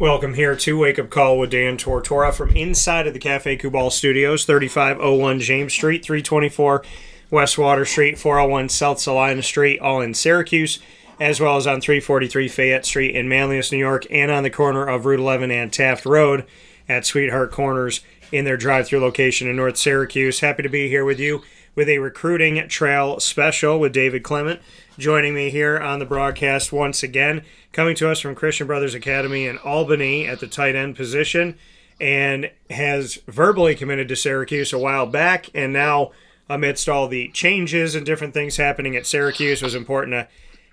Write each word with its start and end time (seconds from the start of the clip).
Welcome 0.00 0.32
here 0.32 0.56
to 0.56 0.78
Wake 0.78 0.98
Up 0.98 1.10
Call 1.10 1.38
with 1.38 1.50
Dan 1.50 1.76
Tortora 1.76 2.32
from 2.32 2.56
inside 2.56 3.06
of 3.06 3.12
the 3.12 3.18
Cafe 3.18 3.58
Kubal 3.58 3.92
Studios, 3.92 4.46
3501 4.46 5.40
James 5.40 5.74
Street, 5.74 6.02
324 6.02 6.82
West 7.30 7.58
Water 7.58 7.84
Street, 7.84 8.18
401 8.18 8.70
South 8.70 8.98
Salina 8.98 9.42
Street, 9.42 9.78
all 9.78 10.00
in 10.00 10.14
Syracuse, 10.14 10.78
as 11.20 11.38
well 11.38 11.58
as 11.58 11.66
on 11.66 11.82
343 11.82 12.48
Fayette 12.48 12.86
Street 12.86 13.14
in 13.14 13.28
Manlius, 13.28 13.70
New 13.70 13.76
York, 13.76 14.06
and 14.10 14.30
on 14.30 14.42
the 14.42 14.48
corner 14.48 14.88
of 14.88 15.04
Route 15.04 15.20
11 15.20 15.50
and 15.50 15.70
Taft 15.70 16.06
Road 16.06 16.46
at 16.88 17.04
Sweetheart 17.04 17.52
Corners 17.52 18.00
in 18.32 18.46
their 18.46 18.56
drive 18.56 18.86
through 18.86 19.00
location 19.00 19.48
in 19.48 19.56
North 19.56 19.76
Syracuse. 19.76 20.40
Happy 20.40 20.62
to 20.62 20.70
be 20.70 20.88
here 20.88 21.04
with 21.04 21.20
you 21.20 21.42
with 21.74 21.90
a 21.90 21.98
recruiting 21.98 22.66
trail 22.68 23.20
special 23.20 23.78
with 23.78 23.92
David 23.92 24.22
Clement 24.22 24.60
joining 25.00 25.34
me 25.34 25.50
here 25.50 25.78
on 25.78 25.98
the 25.98 26.04
broadcast 26.04 26.72
once 26.72 27.02
again 27.02 27.42
coming 27.72 27.96
to 27.96 28.10
us 28.10 28.20
from 28.20 28.34
Christian 28.34 28.66
Brothers 28.66 28.94
Academy 28.94 29.46
in 29.46 29.58
Albany 29.58 30.26
at 30.26 30.40
the 30.40 30.46
tight 30.46 30.76
end 30.76 30.96
position, 30.96 31.58
and 32.00 32.50
has 32.68 33.16
verbally 33.26 33.74
committed 33.74 34.08
to 34.08 34.16
Syracuse 34.16 34.72
a 34.72 34.78
while 34.78 35.06
back, 35.06 35.48
and 35.54 35.72
now 35.72 36.12
amidst 36.48 36.88
all 36.88 37.08
the 37.08 37.28
changes 37.28 37.94
and 37.94 38.04
different 38.04 38.34
things 38.34 38.56
happening 38.56 38.96
at 38.96 39.06
Syracuse, 39.06 39.62
it 39.62 39.64
was 39.64 39.74
important 39.74 40.12
to 40.12 40.28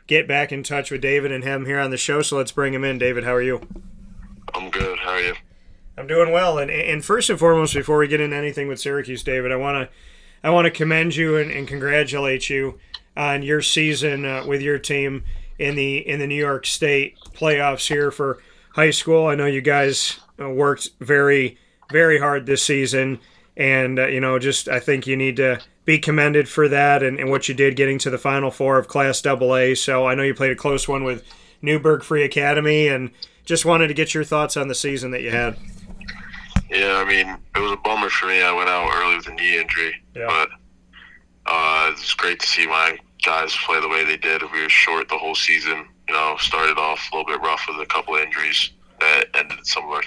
get 0.08 0.27
back 0.27 0.52
in 0.52 0.63
touch 0.63 0.91
with 0.91 1.02
David 1.02 1.32
and 1.32 1.44
have 1.44 1.62
him 1.62 1.66
here 1.66 1.80
on 1.80 1.91
the 1.91 1.98
show. 1.98 2.21
So 2.21 2.38
let's 2.38 2.52
bring 2.52 2.73
him 2.73 2.84
in. 2.84 2.98
David, 2.98 3.23
how 3.23 3.34
are 3.34 3.41
you? 3.41 3.68
I'm 4.54 4.70
good. 4.70 4.99
How 4.99 5.12
are 5.12 5.21
you? 5.21 5.35
I'm 5.98 6.07
doing 6.07 6.32
well. 6.32 6.57
And 6.57 6.70
and 6.70 7.04
first 7.04 7.30
and 7.30 7.40
foremost, 7.40 7.73
before 7.73 7.98
we 7.98 8.07
get 8.07 8.21
into 8.21 8.35
anything 8.35 8.68
with 8.68 8.80
Syracuse, 8.80 9.23
David, 9.23 9.52
I 9.52 9.55
want 9.55 9.90
to 9.90 9.96
I 10.44 10.49
want 10.49 10.66
to 10.66 10.71
commend 10.71 11.16
you 11.16 11.38
and, 11.38 11.52
and, 11.52 11.68
congratulate 11.68 12.49
you 12.49 12.80
on 13.17 13.41
your 13.41 13.62
season 13.62 14.23
uh, 14.23 14.45
with 14.45 14.62
your 14.62 14.77
team 14.77 15.23
in 15.59 15.76
the 15.76 15.98
in 16.07 16.20
the 16.20 16.27
New 16.27 16.35
York 16.35 16.66
State 16.66 17.17
playoffs 17.34 17.88
here 17.88 18.12
for 18.12 18.41
high 18.73 18.91
school. 18.91 19.26
I 19.26 19.35
know 19.35 19.48
you 19.48 19.62
guys 19.62 20.20
uh, 20.40 20.49
worked 20.49 20.91
very 21.02 21.57
very 21.91 22.20
hard 22.20 22.45
this 22.45 22.63
season, 22.63 23.20
and 23.57 23.99
uh, 23.99 24.07
you 24.07 24.21
know 24.21 24.38
just 24.40 24.70
I 24.70 24.79
think 24.79 25.07
you 25.07 25.18
need 25.18 25.35
to 25.38 25.60
be 25.84 25.98
commended 25.98 26.48
for 26.48 26.68
that 26.68 27.01
and, 27.01 27.20
and 27.20 27.29
what 27.32 27.49
you 27.49 27.55
did 27.55 27.76
getting 27.76 27.98
to 27.99 28.10
the 28.10 28.18
Final 28.18 28.51
Four 28.51 28.77
of 28.77 28.88
Class 28.88 29.26
AA. 29.26 29.73
So 29.73 30.05
I 30.05 30.15
know 30.15 30.23
you 30.23 30.35
played 30.35 30.51
a 30.51 30.55
close 30.55 30.88
one 30.88 31.04
with 31.04 31.23
Newburgh 31.62 32.04
Free 32.04 32.23
Academy, 32.23 32.88
and 32.88 33.10
just 33.45 33.65
wanted 33.65 33.88
to 33.88 33.93
get 33.95 34.13
your 34.13 34.23
thoughts 34.23 34.55
on 34.55 34.68
the 34.68 34.76
season 34.76 35.12
that 35.12 35.23
you 35.23 35.32
had. 35.32 35.57
Yeah, 36.70 37.04
I 37.04 37.05
mean 37.05 37.35
it 37.55 37.60
was 37.60 37.71
a 37.71 37.77
bummer 37.77 38.10
for 38.10 38.27
me. 38.27 38.43
I 38.43 38.51
went 38.51 38.70
out 38.70 38.91
early 38.93 39.18
with 39.18 39.27
a 39.27 39.34
knee 39.34 39.60
injury, 39.60 39.95
yeah. 40.15 40.27
but 40.27 40.49
uh, 41.48 41.91
it's 41.93 42.13
great 42.13 42.40
to 42.41 42.48
see 42.48 42.68
my 42.68 42.99
guys 43.27 43.53
play 43.65 43.81
the 43.81 43.89
way 43.89 44.05
they 44.05 44.15
did. 44.15 44.41
We 44.53 44.63
were 44.63 44.70
short 44.70 45.09
the 45.09 45.17
whole 45.17 45.35
season. 45.35 45.85
You 46.07 46.13
know, 46.13 46.37
started 46.39 46.77
off 46.77 47.09
a 47.11 47.17
little 47.17 47.29
bit 47.29 47.45
rough 47.45 47.61
with 47.67 47.77
a 47.81 47.85
couple 47.85 48.15
of 48.15 48.21
injuries 48.21 48.71
that 49.01 49.25
ended 49.33 49.67
some 49.67 49.83
of 49.83 49.89
our 49.89 50.01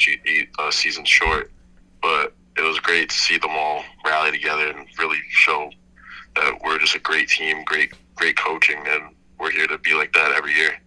uh, 0.59 0.71
seasons 0.71 1.07
short. 1.07 1.53
But 2.01 2.33
it 2.57 2.63
was 2.63 2.81
great 2.81 3.11
to 3.11 3.15
see 3.15 3.37
them 3.37 3.51
all 3.51 3.85
rally 4.07 4.31
together 4.31 4.69
and 4.69 4.87
really 4.99 5.19
show 5.29 5.71
that 6.37 6.59
we're 6.65 6.79
just 6.79 6.95
a 6.95 6.99
great 6.99 7.29
team, 7.29 7.63
great 7.65 7.93
great 8.15 8.39
coaching, 8.39 8.83
and 8.87 9.15
we're 9.39 9.51
here 9.51 9.67
to 9.67 9.77
be 9.79 9.93
like 9.93 10.13
that 10.15 10.33
every 10.33 10.55
year. 10.55 10.81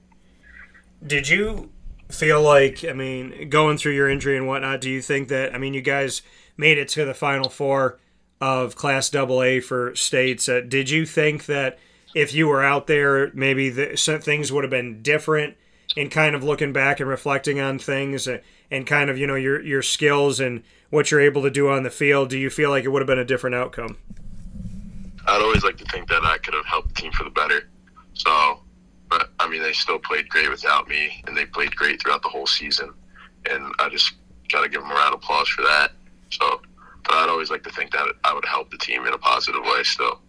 Did 1.06 1.28
you 1.28 1.70
feel 2.10 2.42
like, 2.42 2.84
I 2.84 2.94
mean, 2.94 3.50
going 3.50 3.78
through 3.78 3.94
your 3.94 4.10
injury 4.10 4.38
and 4.38 4.48
whatnot, 4.48 4.82
do 4.82 4.90
you 4.90 5.02
think 5.02 5.28
that, 5.30 5.54
I 5.54 5.60
mean, 5.60 5.74
you 5.74 5.82
guys 5.82 6.24
made 6.58 6.78
it 6.78 6.88
to 6.90 7.06
the 7.06 7.14
Final 7.14 7.50
Four 7.50 8.00
of 8.40 8.76
Class 8.76 9.14
AA 9.14 9.60
for 9.62 9.96
states. 9.96 10.48
Uh, 10.50 10.62
did 10.68 10.90
you 10.90 11.06
think 11.06 11.46
that 11.46 11.80
if 12.16 12.34
you 12.34 12.48
were 12.48 12.64
out 12.64 12.88
there, 12.88 13.32
maybe 13.34 13.70
the, 13.70 13.96
things 13.96 14.52
would 14.52 14.64
have 14.64 14.72
been 14.72 15.02
different 15.02 15.56
in 15.96 16.10
kind 16.10 16.36
of 16.36 16.44
looking 16.44 16.74
back 16.74 17.00
and 17.00 17.10
reflecting 17.10 17.60
on 17.60 17.80
things 17.80 18.28
and, 18.28 18.42
and 18.72 18.88
kind 18.88 19.10
of, 19.10 19.18
you 19.18 19.28
know, 19.28 19.36
your, 19.36 19.62
your 19.62 19.82
skills 19.82 20.40
and 20.40 20.64
what 20.90 21.12
you're 21.12 21.22
able 21.22 21.42
to 21.42 21.50
do 21.50 21.70
on 21.70 21.84
the 21.84 21.90
field? 21.90 22.30
Do 22.30 22.38
you 22.38 22.50
feel 22.50 22.70
like 22.70 22.84
it 22.84 22.90
would 22.90 23.02
have 23.02 23.08
been 23.08 23.20
a 23.20 23.26
different 23.26 23.56
outcome? 23.56 23.98
I'd 25.26 25.42
always 25.42 25.64
like 25.64 25.78
to 25.78 25.86
think 25.86 26.10
that 26.10 26.24
I 26.24 26.38
could 26.38 26.54
have 26.54 26.66
helped 26.66 26.90
the 26.90 27.02
team 27.02 27.12
for 27.14 27.24
the 27.24 27.30
better. 27.30 27.70
So, 28.14 28.62
but 29.10 29.32
I 29.40 29.50
mean, 29.50 29.62
they 29.62 29.74
still 29.74 30.00
played 30.00 30.28
great 30.30 30.50
without 30.50 30.88
me, 30.88 31.24
and 31.28 31.36
they 31.36 31.46
played 31.46 31.76
great 31.76 32.02
throughout 32.02 32.22
the 32.22 32.30
whole 32.30 32.48
season. 32.48 32.94
And 33.50 33.74
I 33.80 33.90
just 33.90 34.14
got 34.50 34.62
to 34.62 34.70
give 34.70 34.82
them 34.82 34.92
a 34.92 34.94
round 34.94 35.14
of 35.14 35.20
applause 35.22 35.48
for 35.50 35.62
that. 35.64 35.92
So, 36.30 36.62
but 37.04 37.14
I'd 37.16 37.30
always 37.30 37.50
like 37.50 37.64
to 37.64 37.70
think 37.72 37.92
that 37.92 38.08
I 38.24 38.34
would 38.34 38.46
help 38.46 38.72
the 38.72 38.78
team 38.78 39.06
in 39.06 39.14
a 39.14 39.18
positive 39.18 39.62
way 39.64 39.84
still. 39.84 40.20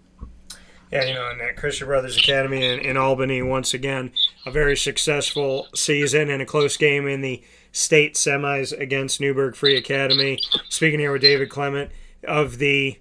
Yeah, 0.93 1.05
you 1.05 1.15
know, 1.15 1.29
and 1.31 1.41
at 1.41 1.57
Christian 1.57 1.89
Brothers 1.89 2.17
Academy 2.17 2.65
in, 2.65 2.79
in 2.81 2.97
Albany, 2.97 3.43
once 3.43 3.75
again, 3.75 4.13
a 4.47 4.51
very 4.51 4.77
successful 4.77 5.69
season 5.75 6.31
and 6.31 6.41
a 6.41 6.47
close 6.47 6.77
game 6.77 7.09
in 7.09 7.21
the 7.21 7.43
state 7.73 8.15
semis 8.15 8.79
against 8.79 9.21
Newburgh 9.21 9.57
Free 9.57 9.77
Academy. 9.77 10.39
Speaking 10.69 11.01
here 11.01 11.13
with 11.13 11.23
David 11.23 11.51
Clement 11.51 11.91
of 12.23 12.59
the 12.59 12.99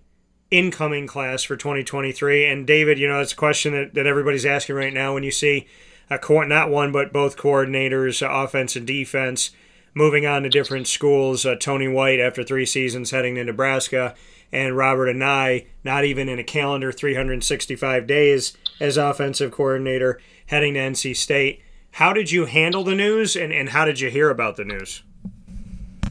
incoming 0.50 1.08
class 1.08 1.44
for 1.44 1.56
2023. 1.56 2.46
And 2.46 2.68
David, 2.68 3.00
you 3.00 3.08
know, 3.08 3.18
that's 3.18 3.34
a 3.34 3.36
question 3.38 3.74
that, 3.74 3.94
that 3.94 4.08
everybody's 4.08 4.46
asking 4.46 4.76
right 4.76 4.94
now 4.94 5.14
when 5.14 5.24
you 5.24 5.32
see 5.32 5.68
a 6.10 6.20
co- 6.20 6.44
not 6.44 6.70
one, 6.70 6.92
but 6.92 7.14
both 7.14 7.38
coordinators, 7.38 8.22
uh, 8.22 8.32
offense 8.32 8.76
and 8.76 8.86
defense, 8.86 9.52
moving 9.94 10.26
on 10.26 10.44
to 10.44 10.50
different 10.50 10.88
schools. 10.88 11.46
Uh, 11.46 11.56
Tony 11.56 11.88
White, 11.88 12.20
after 12.20 12.44
three 12.44 12.66
seasons, 12.66 13.12
heading 13.12 13.36
to 13.36 13.44
Nebraska 13.44 14.16
and 14.54 14.78
Robert 14.78 15.14
Anae, 15.14 15.66
not 15.84 16.06
even 16.06 16.30
in 16.30 16.38
a 16.38 16.44
calendar 16.44 16.92
365 16.92 18.06
days 18.06 18.56
as 18.80 18.98
offensive 18.98 19.52
coordinator, 19.52 20.22
heading 20.46 20.76
to 20.76 20.80
NC 20.80 21.16
State. 21.16 21.62
How 21.94 22.14
did 22.14 22.32
you 22.32 22.46
handle 22.46 22.84
the 22.84 22.96
news, 22.96 23.36
and, 23.36 23.52
and 23.52 23.70
how 23.70 23.84
did 23.84 24.00
you 24.00 24.12
hear 24.12 24.30
about 24.30 24.56
the 24.56 24.64
news? 24.64 25.02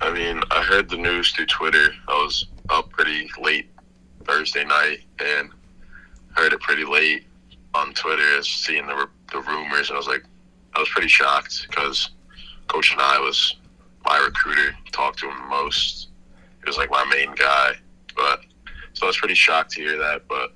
I 0.01 0.13
mean, 0.13 0.43
I 0.51 0.63
heard 0.63 0.91
the 0.91 0.97
news 0.97 1.31
through 1.31 1.47
Twitter. 1.47 1.95
I 2.09 2.13
was 2.13 2.47
up 2.69 2.91
pretty 2.91 3.31
late 3.41 3.71
Thursday 4.25 4.65
night 4.65 4.99
and 5.21 5.51
heard 6.33 6.53
it 6.53 6.61
pretty 6.61 6.85
late 6.85 7.25
on 7.75 7.95
Twitter, 7.95 8.43
seeing 8.43 8.87
the, 8.87 9.09
the 9.31 9.41
rumors, 9.41 9.89
and 9.89 9.95
I 9.95 9.99
was 9.99 10.09
like, 10.09 10.25
I 10.75 10.81
was 10.81 10.89
pretty 10.89 11.09
shocked 11.09 11.67
because 11.69 12.11
Coach 12.67 12.97
Anae 12.97 13.21
was 13.21 13.57
my 14.05 14.19
recruiter, 14.19 14.75
talked 14.91 15.21
to 15.21 15.31
him 15.31 15.49
most. 15.49 16.09
He 16.65 16.69
was 16.69 16.77
like 16.77 16.91
my 16.91 17.05
main 17.05 17.35
guy. 17.37 17.75
So 18.95 19.07
I 19.07 19.09
was 19.09 19.17
pretty 19.17 19.35
shocked 19.35 19.73
to 19.73 19.83
hear 19.83 19.99
that. 19.99 20.29
But 20.29 20.53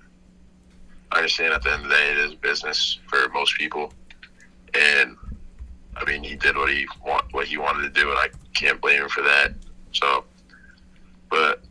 I 1.12 1.18
understand 1.18 1.52
at 1.52 1.62
the 1.62 1.72
end 1.72 1.84
of 1.84 1.88
the 1.88 1.94
day, 1.94 2.10
it 2.12 2.18
is 2.18 2.34
business 2.34 2.98
for 3.08 3.28
most 3.32 3.56
people, 3.56 3.92
and 4.74 5.16
I 5.96 6.04
mean, 6.04 6.22
he 6.22 6.36
did 6.36 6.56
what 6.56 6.70
he 6.70 6.86
want 7.04 7.32
what 7.32 7.46
he 7.46 7.56
wanted 7.56 7.82
to 7.82 8.00
do, 8.00 8.10
and 8.10 8.18
I 8.18 8.28
can't 8.54 8.80
blame 8.80 9.02
him 9.02 9.08
for 9.08 9.22
that. 9.22 9.54
So, 9.92 10.24
but 11.30 11.62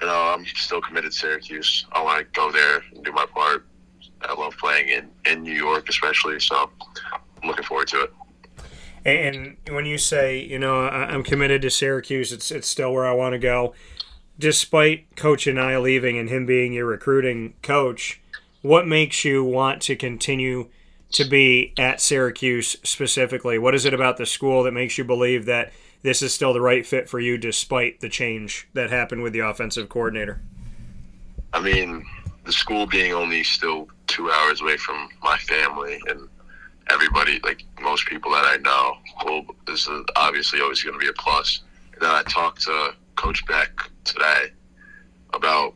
you 0.00 0.06
know, 0.06 0.34
I'm 0.34 0.44
still 0.46 0.80
committed 0.80 1.12
to 1.12 1.16
Syracuse. 1.16 1.86
I 1.92 2.02
want 2.02 2.18
to 2.20 2.24
go 2.38 2.50
there 2.50 2.82
and 2.94 3.04
do 3.04 3.12
my 3.12 3.26
part. 3.26 3.66
I 4.22 4.34
love 4.34 4.56
playing 4.56 4.88
in 4.88 5.08
in 5.30 5.42
New 5.42 5.54
York, 5.54 5.88
especially. 5.88 6.40
So, 6.40 6.70
I'm 7.12 7.48
looking 7.48 7.64
forward 7.64 7.88
to 7.88 8.02
it. 8.02 8.12
And 9.04 9.56
when 9.70 9.84
you 9.84 9.98
say, 9.98 10.38
you 10.40 10.58
know, 10.58 10.86
I'm 10.86 11.24
committed 11.24 11.62
to 11.62 11.70
Syracuse, 11.70 12.32
it's 12.32 12.50
it's 12.50 12.68
still 12.68 12.92
where 12.92 13.06
I 13.06 13.12
want 13.12 13.32
to 13.32 13.38
go 13.38 13.74
despite 14.42 15.14
Coach 15.14 15.46
Anae 15.46 15.80
leaving 15.80 16.18
and 16.18 16.28
him 16.28 16.44
being 16.44 16.72
your 16.72 16.86
recruiting 16.86 17.54
coach, 17.62 18.20
what 18.60 18.88
makes 18.88 19.24
you 19.24 19.44
want 19.44 19.80
to 19.82 19.94
continue 19.94 20.68
to 21.12 21.24
be 21.24 21.72
at 21.78 22.00
Syracuse 22.00 22.76
specifically? 22.82 23.56
What 23.56 23.72
is 23.72 23.84
it 23.84 23.94
about 23.94 24.16
the 24.16 24.26
school 24.26 24.64
that 24.64 24.72
makes 24.72 24.98
you 24.98 25.04
believe 25.04 25.46
that 25.46 25.72
this 26.02 26.22
is 26.22 26.34
still 26.34 26.52
the 26.52 26.60
right 26.60 26.84
fit 26.84 27.08
for 27.08 27.20
you 27.20 27.38
despite 27.38 28.00
the 28.00 28.08
change 28.08 28.66
that 28.74 28.90
happened 28.90 29.22
with 29.22 29.32
the 29.32 29.38
offensive 29.38 29.88
coordinator? 29.88 30.40
I 31.52 31.60
mean, 31.60 32.04
the 32.44 32.52
school 32.52 32.86
being 32.86 33.12
only 33.12 33.44
still 33.44 33.86
two 34.08 34.28
hours 34.28 34.60
away 34.60 34.76
from 34.76 35.08
my 35.22 35.36
family 35.38 36.00
and 36.08 36.28
everybody, 36.90 37.38
like 37.44 37.62
most 37.80 38.06
people 38.08 38.32
that 38.32 38.44
I 38.44 38.56
know, 38.56 38.96
well, 39.24 39.46
this 39.68 39.86
is 39.86 40.04
obviously 40.16 40.60
always 40.60 40.82
going 40.82 40.98
to 40.98 40.98
be 40.98 41.08
a 41.08 41.12
plus. 41.12 41.60
And 41.92 42.02
then 42.02 42.10
I 42.10 42.24
talked 42.24 42.62
to 42.62 42.94
Coach 43.22 43.46
Beck 43.46 43.70
today 44.02 44.50
about 45.32 45.74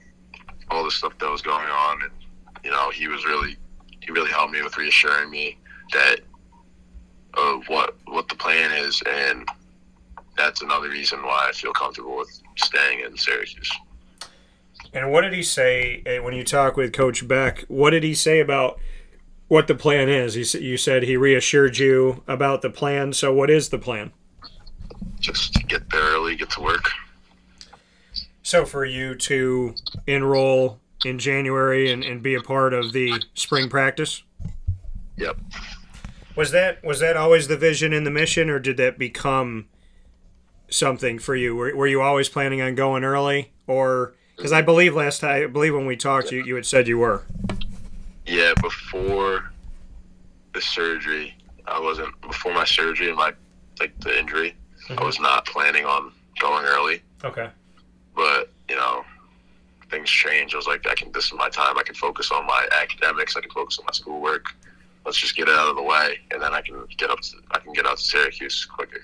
all 0.69 0.83
the 0.83 0.91
stuff 0.91 1.17
that 1.21 1.31
was 1.31 1.43
going 1.43 1.69
on, 1.69 2.03
and 2.03 2.11
you 2.65 2.73
know, 2.73 2.91
he 2.91 3.07
was 3.07 3.25
really 3.25 3.57
he 4.01 4.11
really 4.11 4.31
helped 4.31 4.53
me 4.53 4.63
with 4.63 4.77
reassuring 4.77 5.31
me 5.31 5.57
that 5.93 6.17
of 7.35 7.63
what 7.69 7.97
what 8.07 8.29
the 8.29 8.35
plan 8.35 8.73
is, 8.73 9.01
and 9.09 9.49
that's 10.37 10.61
another 10.61 10.89
reason 10.89 11.23
why 11.23 11.47
I 11.49 11.53
feel 11.53 11.73
comfortable 11.73 12.17
with 12.17 12.43
staying 12.57 13.01
in 13.01 13.17
Syracuse. 13.17 13.71
And 14.93 15.13
what 15.13 15.21
did 15.21 15.33
he 15.33 15.45
say 15.45 16.03
eh, 16.05 16.19
when 16.19 16.35
you 16.35 16.43
talk 16.43 16.77
with 16.77 16.93
Coach 16.93 17.29
Beck? 17.29 17.65
What 17.69 17.91
did 17.91 18.03
he 18.03 18.15
say 18.15 18.41
about 18.41 18.81
what 19.47 19.69
the 19.69 19.77
plan 19.77 20.09
is? 20.09 20.35
He, 20.35 20.59
you 20.59 20.77
said 20.77 21.05
he 21.05 21.17
reassured 21.17 21.79
you 21.79 22.25
about 22.27 22.63
the 22.63 22.71
plan. 22.71 23.13
So, 23.13 23.33
what 23.33 23.51
is 23.51 23.69
the 23.69 23.79
plan? 23.79 24.11
Just 25.21 25.55
get 25.69 25.89
there 25.91 26.03
early, 26.03 26.35
get 26.35 26.51
to 26.51 26.61
work. 26.61 26.91
So 28.47 28.65
for 28.65 28.85
you 28.85 29.17
to 29.17 29.75
enroll 30.07 30.79
in 31.05 31.19
January 31.19 31.91
and, 31.91 32.05
and 32.05 32.23
be 32.23 32.37
a 32.37 32.41
part 32.41 32.73
of 32.73 32.93
the 32.93 33.21
spring 33.35 33.69
practice? 33.69 34.23
Yep. 35.17 35.39
Was 36.37 36.53
that 36.53 36.85
was 36.85 37.01
that 37.01 37.17
always 37.17 37.49
the 37.49 37.57
vision 37.57 37.93
and 37.93 38.07
the 38.07 38.11
mission, 38.13 38.49
or 38.49 38.61
did 38.61 38.77
that 38.77 39.01
become 39.01 39.67
something 40.71 41.19
for 41.19 41.35
you? 41.35 41.57
Were, 41.57 41.75
were 41.75 41.89
you 41.89 42.01
always 42.01 42.29
planning 42.29 42.61
on 42.63 42.77
going 42.77 43.03
early, 43.03 43.51
or 43.67 44.15
because 44.37 44.53
I 44.53 44.63
believe 44.63 44.95
last 44.95 45.23
time, 45.23 45.43
I 45.43 45.47
believe 45.49 45.75
when 45.75 45.87
we 45.87 45.97
talked, 45.97 46.31
you, 46.31 46.45
you 46.45 46.55
had 46.55 46.67
said 46.67 46.87
you 46.87 46.99
were. 46.99 47.25
Yeah, 48.27 48.55
before 48.63 49.51
the 50.55 50.61
surgery, 50.61 51.37
I 51.67 51.81
wasn't 51.81 52.21
before 52.21 52.55
my 52.55 52.65
surgery 52.65 53.09
and 53.09 53.17
my 53.17 53.33
like 53.81 53.99
the 53.99 54.17
injury. 54.17 54.55
Mm-hmm. 54.85 55.01
I 55.01 55.05
was 55.05 55.19
not 55.19 55.47
planning 55.47 55.85
on 55.85 56.13
going 56.39 56.65
early. 56.65 57.03
Okay. 57.25 57.51
But 58.17 58.51
you 58.69 58.75
know, 58.75 59.05
things 59.91 60.11
change. 60.11 60.55
I 60.55 60.57
was 60.57 60.67
like, 60.67 60.85
I 60.89 60.95
can. 60.95 61.13
This 61.13 61.27
is 61.27 61.35
my 61.35 61.49
time. 61.49 61.79
I 61.79 61.85
can 61.85 61.95
focus 61.95 62.33
on 62.33 62.45
my 62.47 62.67
academics. 62.73 63.37
I 63.37 63.41
can 63.41 63.51
focus 63.51 63.79
on 63.79 63.85
my 63.85 63.93
schoolwork. 63.93 64.47
Let's 65.05 65.19
just 65.19 65.37
get 65.37 65.49
it 65.49 65.55
out 65.55 65.69
of 65.69 65.77
the 65.77 65.83
way, 65.83 66.19
and 66.33 66.43
then 66.43 66.53
I 66.53 66.61
can 66.63 66.85
get 66.99 67.11
up. 67.11 67.21
To, 67.21 67.37
I 67.53 67.61
can 67.61 67.73
get 67.73 67.87
out 67.87 67.99
to 67.99 68.03
Syracuse 68.03 68.65
quicker. 68.65 69.03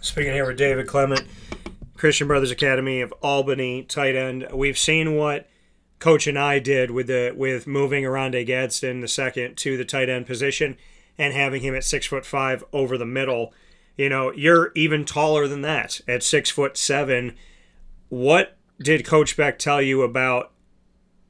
Speaking 0.00 0.32
here 0.32 0.46
with 0.46 0.56
David 0.56 0.86
Clement, 0.86 1.24
Christian 1.98 2.26
Brothers 2.26 2.50
Academy 2.50 3.02
of 3.02 3.12
Albany, 3.22 3.82
tight 3.82 4.14
end. 4.14 4.48
We've 4.50 4.78
seen 4.78 5.16
what 5.16 5.46
Coach 5.98 6.24
Anae 6.24 6.62
did 6.62 6.90
with 6.90 7.08
the 7.08 7.34
with 7.36 7.66
moving 7.66 8.06
Oronde 8.06 8.46
Gadsden 8.46 9.00
the 9.00 9.08
second 9.08 9.56
to 9.58 9.76
the 9.76 9.84
tight 9.84 10.08
end 10.08 10.26
position 10.26 10.78
and 11.18 11.34
having 11.34 11.60
him 11.60 11.74
at 11.74 11.84
six 11.84 12.06
foot 12.06 12.24
five 12.24 12.64
over 12.72 12.96
the 12.96 13.04
middle. 13.04 13.52
You 13.98 14.08
know, 14.08 14.32
you're 14.32 14.72
even 14.74 15.04
taller 15.04 15.46
than 15.46 15.60
that 15.60 16.00
at 16.08 16.22
six 16.22 16.48
foot 16.48 16.78
seven. 16.78 17.36
What 18.10 18.56
did 18.82 19.06
Coach 19.06 19.36
Beck 19.36 19.58
tell 19.58 19.80
you 19.80 20.02
about 20.02 20.50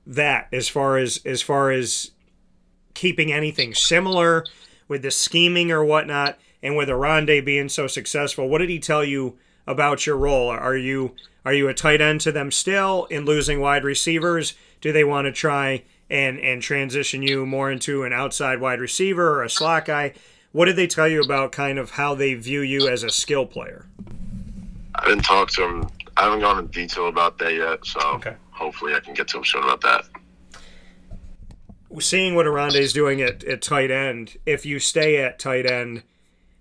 that 0.06 0.48
as 0.50 0.68
far 0.68 0.96
as 0.96 1.20
as 1.24 1.42
far 1.42 1.70
as 1.70 2.10
keeping 2.94 3.32
anything 3.32 3.74
similar 3.74 4.44
with 4.88 5.02
the 5.02 5.10
scheming 5.10 5.70
or 5.70 5.84
whatnot, 5.84 6.38
and 6.62 6.76
with 6.76 6.88
Oronde 6.88 7.44
being 7.44 7.68
so 7.68 7.86
successful? 7.86 8.48
What 8.48 8.58
did 8.58 8.70
he 8.70 8.78
tell 8.78 9.04
you 9.04 9.38
about 9.66 10.06
your 10.06 10.16
role? 10.16 10.48
Are 10.48 10.76
you 10.76 11.14
are 11.44 11.52
you 11.52 11.68
a 11.68 11.74
tight 11.74 12.00
end 12.00 12.22
to 12.22 12.32
them 12.32 12.50
still 12.50 13.04
in 13.06 13.26
losing 13.26 13.60
wide 13.60 13.84
receivers? 13.84 14.54
Do 14.80 14.90
they 14.90 15.04
want 15.04 15.26
to 15.26 15.32
try 15.32 15.84
and 16.08 16.40
and 16.40 16.62
transition 16.62 17.22
you 17.22 17.44
more 17.44 17.70
into 17.70 18.04
an 18.04 18.14
outside 18.14 18.58
wide 18.58 18.80
receiver 18.80 19.38
or 19.38 19.42
a 19.42 19.50
slot 19.50 19.84
guy? 19.84 20.14
What 20.52 20.64
did 20.64 20.76
they 20.76 20.86
tell 20.86 21.06
you 21.06 21.20
about 21.20 21.52
kind 21.52 21.78
of 21.78 21.90
how 21.92 22.14
they 22.14 22.34
view 22.34 22.62
you 22.62 22.88
as 22.88 23.02
a 23.02 23.10
skill 23.10 23.44
player? 23.44 23.86
I 24.94 25.04
didn't 25.06 25.24
talk 25.24 25.50
to 25.50 25.64
him. 25.64 25.90
I 26.20 26.24
haven't 26.24 26.40
gone 26.40 26.58
in 26.58 26.66
detail 26.66 27.08
about 27.08 27.38
that 27.38 27.54
yet, 27.54 27.86
so 27.86 27.98
okay. 28.16 28.36
hopefully 28.50 28.94
I 28.94 29.00
can 29.00 29.14
get 29.14 29.26
to 29.28 29.38
him 29.38 29.44
soon 29.44 29.64
about 29.64 29.80
that. 29.80 30.04
Seeing 31.98 32.34
what 32.34 32.46
Oronde 32.46 32.74
is 32.74 32.92
doing 32.92 33.22
at, 33.22 33.42
at 33.44 33.62
tight 33.62 33.90
end, 33.90 34.36
if 34.44 34.66
you 34.66 34.78
stay 34.78 35.16
at 35.16 35.38
tight 35.38 35.64
end, 35.64 36.02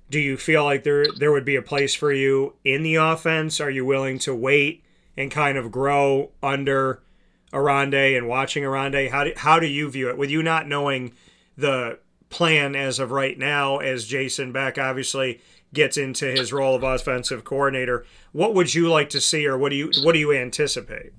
do 0.09 0.17
you 0.17 0.37
feel 0.37 0.63
like 0.63 0.83
there 0.83 1.05
there 1.17 1.33
would 1.33 1.43
be 1.43 1.57
a 1.57 1.61
place 1.61 1.93
for 1.93 2.11
you 2.11 2.55
in 2.63 2.83
the 2.83 2.95
offense? 2.95 3.59
Are 3.59 3.69
you 3.69 3.85
willing 3.85 4.17
to 4.19 4.33
wait 4.33 4.81
and 5.17 5.29
kind 5.29 5.57
of 5.57 5.71
grow 5.71 6.31
under 6.41 7.03
Oronde 7.51 7.93
and 7.93 8.29
watching 8.29 8.65
Oronde? 8.65 9.09
How 9.11 9.25
do, 9.25 9.33
how 9.35 9.59
do 9.59 9.67
you 9.67 9.91
view 9.91 10.09
it? 10.09 10.17
With 10.17 10.29
you 10.29 10.41
not 10.41 10.69
knowing 10.69 11.11
the 11.57 11.99
plan 12.29 12.77
as 12.77 12.97
of 12.97 13.11
right 13.11 13.37
now, 13.37 13.79
as 13.79 14.07
Jason 14.07 14.53
Beck 14.53 14.77
obviously 14.77 15.41
gets 15.73 15.97
into 15.97 16.25
his 16.25 16.51
role 16.51 16.75
of 16.75 16.83
offensive 16.83 17.43
coordinator, 17.43 18.05
what 18.31 18.53
would 18.53 18.73
you 18.73 18.89
like 18.89 19.09
to 19.09 19.21
see, 19.21 19.45
or 19.45 19.57
what 19.57 19.69
do 19.69 19.75
you 19.75 19.91
what 20.03 20.13
do 20.13 20.19
you 20.19 20.33
anticipate? 20.33 21.13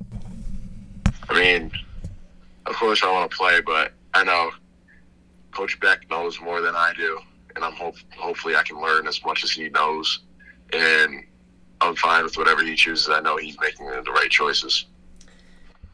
I 1.29 1.35
mean, 1.35 1.70
of 2.67 2.75
course 2.75 3.02
I 3.02 3.11
want 3.12 3.31
to 3.31 3.37
play, 3.37 3.61
but 3.61 3.93
I 4.14 4.25
know 4.25 4.50
Coach 5.52 5.79
Beck 5.81 6.08
knows 6.11 6.41
more 6.41 6.61
than 6.61 6.75
I 6.75 6.93
do, 6.97 7.19
and 7.55 7.64
I'm 7.64 7.75
hope 7.75 7.97
hopefully 8.17 8.56
I 8.56 8.62
can 8.62 8.81
learn 8.81 9.06
as 9.06 9.25
much 9.25 9.44
as 9.44 9.50
he 9.52 9.69
knows, 9.69 10.20
and 10.73 11.25
I'm 11.81 11.94
fine 11.97 12.25
with 12.25 12.37
whatever 12.37 12.62
he 12.62 12.75
chooses. 12.75 13.08
I 13.08 13.20
know 13.20 13.37
he's 13.37 13.58
making 13.61 13.87
the 13.87 14.12
right 14.12 14.31
choices 14.31 14.87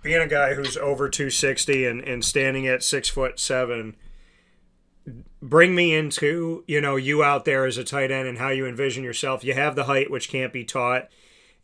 being 0.06 0.23
a 0.23 0.29
guy 0.29 0.55
who's 0.55 0.76
over 0.76 1.08
260 1.08 1.85
and, 1.85 2.00
and 2.00 2.25
standing 2.25 2.64
at 2.69 2.81
six 2.85 3.08
foot 3.08 3.41
seven, 3.41 3.97
bring 5.41 5.75
me 5.75 5.94
into 5.94 6.64
you 6.67 6.81
know 6.81 6.97
you 6.97 7.23
out 7.23 7.44
there 7.44 7.64
as 7.67 7.79
a 7.79 7.85
tight 7.85 8.11
end 8.11 8.29
and 8.29 8.38
how 8.38 8.50
you 8.50 8.67
envision 8.67 9.05
yourself. 9.05 9.44
You 9.44 9.55
have 9.55 9.76
the 9.76 9.85
height, 9.85 10.11
which 10.11 10.29
can't 10.29 10.53
be 10.53 10.64
taught, 10.64 11.08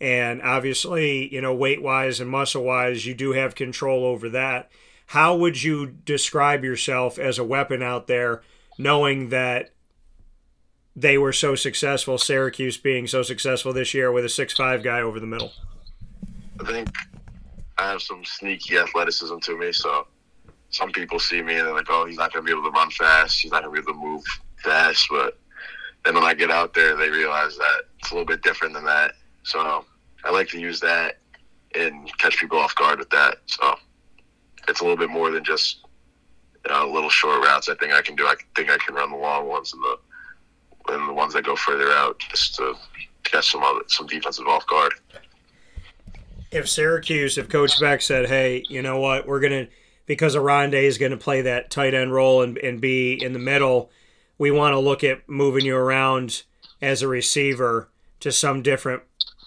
and 0.00 0.42
obviously 0.42 1.32
you 1.32 1.40
know 1.40 1.54
weight 1.54 1.82
wise 1.82 2.20
and 2.20 2.30
muscle 2.30 2.64
wise, 2.64 3.06
you 3.06 3.14
do 3.14 3.32
have 3.32 3.54
control 3.54 4.04
over 4.04 4.28
that. 4.30 4.70
How 5.06 5.36
would 5.36 5.62
you 5.62 5.86
describe 5.86 6.64
yourself 6.64 7.18
as 7.18 7.38
a 7.38 7.44
weapon 7.44 7.82
out 7.82 8.06
there, 8.06 8.42
knowing 8.78 9.28
that 9.28 9.70
they 10.94 11.18
were 11.18 11.32
so 11.32 11.54
successful, 11.54 12.18
Syracuse 12.18 12.76
being 12.76 13.06
so 13.06 13.22
successful 13.22 13.72
this 13.72 13.94
year 13.94 14.12
with 14.12 14.24
a 14.24 14.28
six 14.28 14.54
five 14.54 14.82
guy 14.82 15.00
over 15.00 15.18
the 15.18 15.26
middle? 15.26 15.52
I 16.60 16.64
think 16.64 16.88
I 17.78 17.90
have 17.90 18.02
some 18.02 18.24
sneaky 18.24 18.78
athleticism 18.78 19.38
to 19.38 19.58
me. 19.58 19.72
So 19.72 20.06
some 20.72 20.90
people 20.90 21.18
see 21.18 21.42
me 21.42 21.56
and 21.56 21.66
they're 21.66 21.74
like, 21.74 21.88
"Oh, 21.88 22.06
he's 22.06 22.16
not 22.16 22.32
going 22.32 22.44
to 22.44 22.46
be 22.46 22.58
able 22.58 22.68
to 22.68 22.74
run 22.74 22.90
fast. 22.90 23.40
He's 23.40 23.52
not 23.52 23.62
going 23.62 23.74
to 23.74 23.82
be 23.82 23.84
able 23.84 24.00
to 24.00 24.06
move 24.06 24.24
fast." 24.62 25.06
But 25.10 25.38
then 26.04 26.14
when 26.14 26.24
I 26.24 26.34
get 26.34 26.50
out 26.50 26.74
there, 26.74 26.96
they 26.96 27.10
realize 27.10 27.56
that 27.56 27.82
it's 27.98 28.10
a 28.10 28.14
little 28.14 28.26
bit 28.26 28.42
different 28.42 28.74
than 28.74 28.84
that. 28.84 29.12
So 29.44 29.84
I 30.24 30.30
like 30.30 30.48
to 30.48 30.60
use 30.60 30.80
that 30.80 31.18
and 31.74 32.10
catch 32.18 32.38
people 32.38 32.58
off 32.58 32.74
guard 32.74 32.98
with 32.98 33.10
that. 33.10 33.36
So 33.46 33.76
it's 34.68 34.80
a 34.80 34.82
little 34.82 34.98
bit 34.98 35.10
more 35.10 35.30
than 35.30 35.44
just 35.44 35.84
know, 36.68 36.90
little 36.90 37.10
short 37.10 37.44
routes. 37.44 37.68
I 37.68 37.74
think 37.76 37.92
I 37.92 38.02
can 38.02 38.16
do. 38.16 38.26
I 38.26 38.34
think 38.56 38.70
I 38.70 38.78
can 38.78 38.94
run 38.94 39.10
the 39.10 39.16
long 39.16 39.46
ones 39.46 39.72
and 39.72 39.82
the 39.82 39.98
and 40.94 41.08
the 41.08 41.12
ones 41.12 41.32
that 41.34 41.44
go 41.44 41.54
further 41.54 41.92
out 41.92 42.18
just 42.18 42.56
to 42.56 42.74
catch 43.22 43.52
some 43.52 43.62
other, 43.62 43.82
some 43.86 44.06
defensive 44.06 44.48
off 44.48 44.66
guard 44.66 44.92
if 46.52 46.68
Syracuse, 46.68 47.38
if 47.38 47.48
Coach 47.48 47.80
Beck 47.80 48.02
said, 48.02 48.28
"Hey, 48.28 48.62
you 48.68 48.82
know 48.82 48.98
what? 48.98 49.26
We're 49.26 49.40
gonna 49.40 49.66
because 50.12 50.36
Oronde 50.36 50.74
is 50.74 50.98
going 50.98 51.12
to 51.12 51.16
play 51.16 51.40
that 51.40 51.70
tight 51.70 51.94
end 51.94 52.12
role 52.12 52.42
and, 52.42 52.58
and 52.58 52.82
be 52.82 53.14
in 53.14 53.32
the 53.32 53.38
middle, 53.38 53.90
we 54.36 54.50
want 54.50 54.74
to 54.74 54.78
look 54.78 55.02
at 55.02 55.26
moving 55.26 55.64
you 55.64 55.74
around 55.74 56.42
as 56.82 57.00
a 57.00 57.08
receiver 57.08 57.88
to 58.20 58.30
some 58.30 58.60
different 58.60 59.04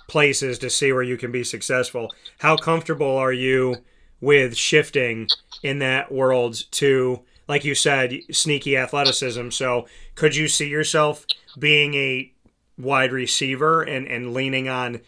places 0.08 0.58
to 0.58 0.72
see 0.72 0.92
where 0.92 1.04
you 1.04 1.18
can 1.18 1.32
be 1.32 1.44
successful. 1.44 2.12
How 2.40 2.58
comfortable 2.58 3.16
are 3.16 3.32
you 3.32 3.76
with 4.20 4.58
shifting 4.58 5.28
in 5.62 5.78
that 5.80 6.12
world 6.12 6.64
to, 6.72 7.22
like 7.48 7.64
you 7.64 7.76
said, 7.76 8.18
sneaky 8.32 8.76
athleticism? 8.76 9.52
So, 9.52 9.86
could 10.16 10.36
you 10.36 10.48
see 10.48 10.68
yourself 10.68 11.28
being 11.60 11.94
a 11.94 12.34
wide 12.76 13.12
receiver 13.12 13.84
and, 13.84 14.08
and 14.08 14.34
leaning 14.34 14.68
on 14.68 15.02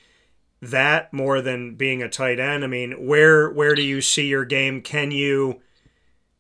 that 0.62 1.14
more 1.14 1.42
than 1.42 1.76
being 1.76 2.02
a 2.02 2.10
tight 2.10 2.40
end? 2.40 2.64
I 2.64 2.68
mean, 2.68 3.06
where 3.06 3.50
where 3.50 3.76
do 3.76 3.82
you 3.82 4.02
see 4.02 4.28
your 4.28 4.46
game? 4.46 4.82
Can 4.82 5.12
you 5.12 5.62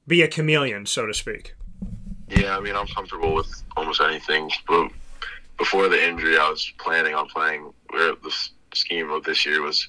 be 0.07 0.21
a 0.21 0.27
chameleon, 0.27 0.85
so 0.85 1.05
to 1.05 1.13
speak? 1.13 1.55
Yeah, 2.29 2.57
I 2.57 2.59
mean, 2.59 2.75
I'm 2.75 2.87
comfortable 2.87 3.33
with 3.33 3.63
almost 3.75 4.01
anything. 4.01 4.49
But 4.67 4.89
before 5.57 5.87
the 5.87 6.03
injury, 6.03 6.37
I 6.37 6.49
was 6.49 6.71
planning 6.77 7.15
on 7.15 7.27
playing. 7.27 7.73
Where 7.89 8.15
the 8.15 8.33
scheme 8.73 9.09
of 9.11 9.23
this 9.23 9.45
year 9.45 9.61
was 9.61 9.87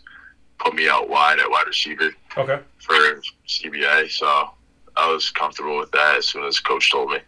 put 0.59 0.75
me 0.75 0.89
out 0.89 1.09
wide 1.09 1.39
at 1.39 1.51
wide 1.51 1.67
receiver. 1.67 2.11
Okay. 2.37 2.61
For 2.79 3.21
CBA, 3.47 4.11
so 4.11 4.51
I 4.97 5.13
was 5.13 5.31
comfortable 5.31 5.79
with 5.79 5.91
that 5.93 6.17
as 6.19 6.27
soon 6.27 6.45
as 6.45 6.61
coach 6.61 6.91
told 6.91 7.11
me. 7.11 7.19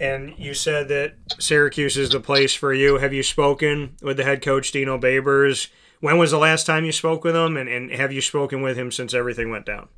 And 0.00 0.34
you 0.38 0.54
said 0.54 0.88
that 0.88 1.14
Syracuse 1.38 1.98
is 1.98 2.08
the 2.08 2.20
place 2.20 2.54
for 2.54 2.72
you. 2.72 2.96
Have 2.98 3.12
you 3.12 3.22
spoken 3.22 3.96
with 4.00 4.16
the 4.16 4.24
head 4.24 4.40
coach, 4.40 4.72
Dino 4.72 4.98
Babers? 4.98 5.68
When 6.00 6.16
was 6.16 6.30
the 6.30 6.38
last 6.38 6.64
time 6.64 6.86
you 6.86 6.92
spoke 6.92 7.22
with 7.22 7.36
him? 7.36 7.58
And, 7.58 7.68
and 7.68 7.90
have 7.90 8.10
you 8.10 8.22
spoken 8.22 8.62
with 8.62 8.78
him 8.78 8.90
since 8.90 9.12
everything 9.12 9.50
went 9.50 9.66
down? 9.66 9.88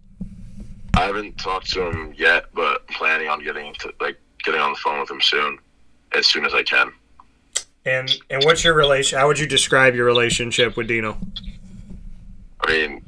I 0.94 1.02
haven't 1.02 1.38
talked 1.38 1.70
to 1.70 1.88
him 1.88 2.12
yet, 2.16 2.46
but 2.52 2.86
planning 2.88 3.28
on 3.28 3.44
getting 3.44 3.72
to 3.74 3.94
like 4.00 4.20
getting 4.42 4.60
on 4.60 4.72
the 4.72 4.78
phone 4.78 5.00
with 5.00 5.10
him 5.10 5.20
soon, 5.20 5.58
as 6.12 6.26
soon 6.26 6.44
as 6.44 6.52
I 6.52 6.64
can. 6.64 6.92
And 7.84 8.10
and 8.28 8.44
what's 8.44 8.64
your 8.64 8.74
relation? 8.74 9.18
How 9.18 9.28
would 9.28 9.38
you 9.38 9.46
describe 9.46 9.94
your 9.94 10.04
relationship 10.04 10.76
with 10.76 10.88
Dino? 10.88 11.16
I 12.60 12.70
mean, 12.70 13.04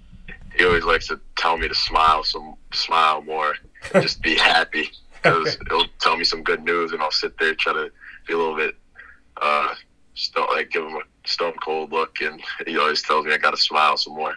he 0.57 0.65
always 0.65 0.85
likes 0.85 1.09
to 1.09 1.21
tell 1.37 1.57
me 1.57 1.69
to 1.69 1.75
smile, 1.75 2.25
some 2.25 2.55
smile 2.73 3.23
more, 3.23 3.55
just 3.93 4.23
be 4.23 4.37
happy 4.37 4.91
because 5.25 5.57
he'll 5.69 5.87
tell 6.01 6.17
me 6.17 6.25
some 6.25 6.43
good 6.43 6.54
news, 6.65 6.93
and 6.93 7.03
I'll 7.03 7.11
sit 7.11 7.39
there 7.39 7.55
try 7.55 7.73
to 7.73 7.91
be 8.27 8.35
a 8.35 8.37
little 8.37 8.57
bit, 8.57 8.77
uh, 9.41 9.75
stone, 10.15 10.47
like 10.53 10.71
give 10.71 10.85
him 10.85 10.97
a 10.97 11.29
stone 11.29 11.55
cold 11.63 11.93
look, 11.93 12.17
and 12.21 12.41
he 12.67 12.79
always 12.79 13.03
tells 13.03 13.27
me 13.27 13.33
I 13.33 13.39
got 13.39 13.53
to 13.53 13.57
smile 13.57 13.97
some 13.97 14.15
more. 14.15 14.37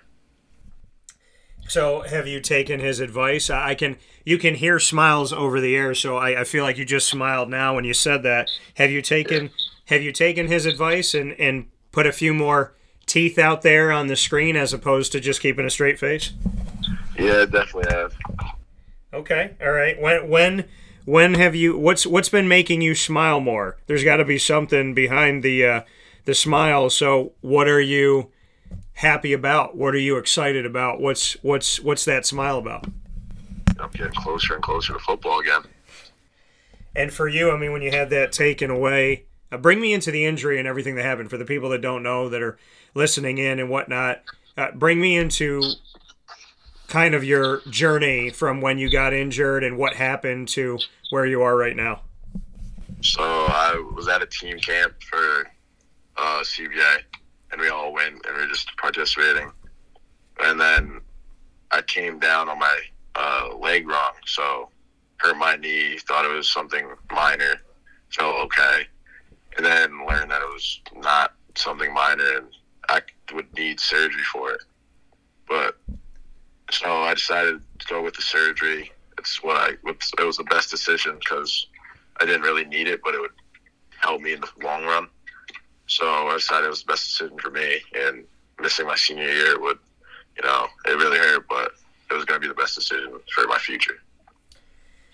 So, 1.70 2.02
have 2.02 2.28
you 2.28 2.40
taken 2.40 2.80
his 2.80 3.00
advice? 3.02 3.50
I 3.50 3.76
can. 3.76 3.98
You 4.24 4.38
can 4.38 4.56
hear 4.56 4.80
smiles 4.80 5.32
over 5.32 5.60
the 5.62 5.76
air, 5.76 5.94
so 5.94 6.18
I, 6.18 6.42
I 6.42 6.44
feel 6.44 6.64
like 6.64 6.78
you 6.78 6.86
just 6.86 7.10
smiled 7.10 7.50
now 7.50 7.76
when 7.76 7.84
you 7.84 7.94
said 7.94 8.24
that. 8.24 8.50
Have 8.76 8.92
you 8.92 9.02
taken 9.02 9.44
yeah. 9.44 9.50
Have 9.88 10.02
you 10.02 10.12
taken 10.12 10.48
his 10.48 10.66
advice 10.66 11.14
and 11.14 11.34
and 11.40 11.68
put 11.92 12.06
a 12.06 12.12
few 12.12 12.34
more 12.34 12.74
teeth 13.06 13.40
out 13.40 13.62
there 13.62 13.92
on 13.92 14.08
the 14.08 14.16
screen 14.16 14.56
as 14.56 14.74
opposed 14.74 15.12
to 15.14 15.20
just 15.20 15.42
keeping 15.42 15.66
a 15.66 15.70
straight 15.70 15.98
face? 15.98 16.34
Yeah, 17.18 17.46
definitely 17.46 17.86
have. 17.90 18.14
Okay. 19.14 19.56
All 19.62 19.72
right. 19.72 20.00
When 20.00 20.30
when 20.30 20.66
when 21.08 21.36
have 21.36 21.56
you 21.56 21.78
what's 21.78 22.06
what's 22.06 22.28
been 22.28 22.50
making 22.50 22.82
you 22.82 22.94
smile 22.94 23.40
more? 23.40 23.78
There's 23.88 24.04
got 24.04 24.18
to 24.18 24.26
be 24.26 24.38
something 24.38 24.94
behind 24.94 25.42
the 25.42 25.66
uh, 25.66 25.82
the 26.26 26.36
smile. 26.36 26.90
So, 26.90 27.32
what 27.40 27.70
are 27.70 27.80
you 27.80 28.30
happy 28.92 29.32
about? 29.32 29.78
What 29.78 29.96
are 29.96 30.00
you 30.00 30.18
excited 30.18 30.66
about? 30.66 31.00
What's 31.00 31.42
what's 31.42 31.80
what's 31.80 32.04
that 32.04 32.26
smile 32.26 32.58
about? 32.58 32.88
I'm 33.80 33.90
getting 33.92 34.12
closer 34.16 34.56
and 34.56 34.62
closer 34.62 34.92
to 34.94 35.00
football 35.00 35.40
again. 35.40 35.62
And 36.94 37.14
for 37.14 37.30
you, 37.30 37.52
I 37.52 37.58
mean, 37.58 37.72
when 37.72 37.82
you 37.82 37.92
had 37.92 38.10
that 38.10 38.34
taken 38.34 38.70
away, 38.70 39.28
uh, 39.50 39.58
bring 39.58 39.80
me 39.80 39.94
into 39.94 40.12
the 40.12 40.26
injury 40.26 40.60
and 40.60 40.68
everything 40.68 40.96
that 40.96 41.06
happened 41.06 41.30
for 41.30 41.38
the 41.38 41.46
people 41.46 41.70
that 41.70 41.82
don't 41.82 42.04
know 42.04 42.28
that 42.28 42.42
are 42.42 42.58
listening 42.94 43.38
in 43.38 43.60
and 43.60 43.70
whatnot. 43.70 44.24
Uh, 44.58 44.72
bring 44.74 45.00
me 45.00 45.16
into 45.16 45.62
kind 46.88 47.14
of 47.14 47.24
your 47.24 47.62
journey 47.70 48.30
from 48.30 48.62
when 48.62 48.78
you 48.78 48.90
got 48.90 49.14
injured 49.14 49.64
and 49.64 49.78
what 49.78 49.94
happened 49.94 50.48
to 50.48 50.80
where 51.10 51.26
you 51.26 51.42
are 51.42 51.56
right 51.56 51.76
now. 51.76 52.02
So 53.02 53.22
I 53.22 53.92
was 53.96 54.08
at 54.08 54.22
a 54.22 54.26
team 54.26 54.60
camp 54.60 54.94
for 55.04 55.48
uh, 56.18 56.42
CBA, 56.42 56.98
and 57.52 57.62
we 57.62 57.70
all 57.70 57.94
went 57.94 58.26
and 58.26 58.36
we 58.36 58.42
were 58.42 58.48
just 58.48 58.76
participating. 58.78 59.52
And 60.40 60.60
then 60.60 61.02
I 61.72 61.82
came 61.82 62.20
down 62.20 62.50
on 62.50 62.60
my 62.60 62.80
uh, 63.16 63.56
leg 63.58 63.88
wrong, 63.88 64.14
so 64.26 64.70
hurt 65.18 65.38
my 65.38 65.56
knee. 65.56 65.98
Thought 66.00 66.26
it 66.26 66.36
was 66.36 66.50
something 66.50 66.88
minor, 67.12 67.62
felt 68.12 68.36
okay, 68.46 68.84
and 69.58 69.66
then 69.66 70.06
learned 70.08 70.32
that 70.32 70.42
it 70.42 70.54
was 70.54 70.82
not 70.96 71.34
something 71.56 71.94
minor, 71.94 72.38
and 72.38 72.48
I 72.90 73.02
would 73.34 73.54
need 73.58 73.80
surgery 73.80 74.24
for 74.32 74.52
it. 74.52 74.62
But 75.48 75.78
so 76.72 76.92
I 76.92 77.14
decided 77.14 77.62
to 77.80 77.88
go 77.88 78.04
with 78.04 78.16
the 78.16 78.22
surgery. 78.22 78.92
It's 79.18 79.44
what 79.44 79.58
I. 79.58 79.70
It 80.20 80.26
was 80.26 80.38
the 80.38 80.44
best 80.46 80.70
decision 80.70 81.18
because 81.20 81.68
I 82.20 82.26
didn't 82.26 82.42
really 82.42 82.66
need 82.66 82.88
it, 82.88 83.02
but 83.04 83.16
it 83.16 83.22
would 83.22 83.32
help 84.00 84.22
me 84.22 84.34
in 84.34 84.42
the 84.42 84.50
long 84.64 84.84
run. 84.86 85.08
So 85.88 86.06
I 86.06 86.34
decided 86.34 86.68
it 86.68 86.70
was 86.70 86.84
the 86.84 86.92
best 86.92 87.06
decision 87.06 87.38
for 87.40 87.50
me. 87.50 87.80
And 87.96 88.26
missing 88.60 88.88
my 88.88 88.96
senior 88.96 89.30
year 89.30 89.60
would, 89.60 89.80
you 90.36 90.44
know, 90.44 90.68
it 90.86 90.98
really 90.98 91.18
hurt, 91.18 91.48
but 91.50 91.72
it 92.10 92.14
was 92.14 92.26
going 92.26 92.42
to 92.42 92.46
be 92.46 92.48
the 92.48 92.60
best 92.60 92.76
decision 92.76 93.14
for 93.34 93.48
my 93.48 93.58
future. 93.58 93.96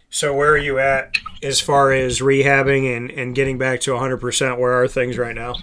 So 0.10 0.34
where 0.34 0.52
are 0.52 0.58
you 0.58 0.78
at 0.78 1.18
as 1.42 1.60
far 1.60 1.92
as 1.92 2.20
rehabbing 2.20 2.96
and, 2.96 3.10
and 3.10 3.34
getting 3.34 3.58
back 3.58 3.80
to 3.82 3.92
100%? 3.92 4.60
Where 4.60 4.74
are 4.74 4.88
things 4.88 5.18
right 5.18 5.36
now? 5.36 5.56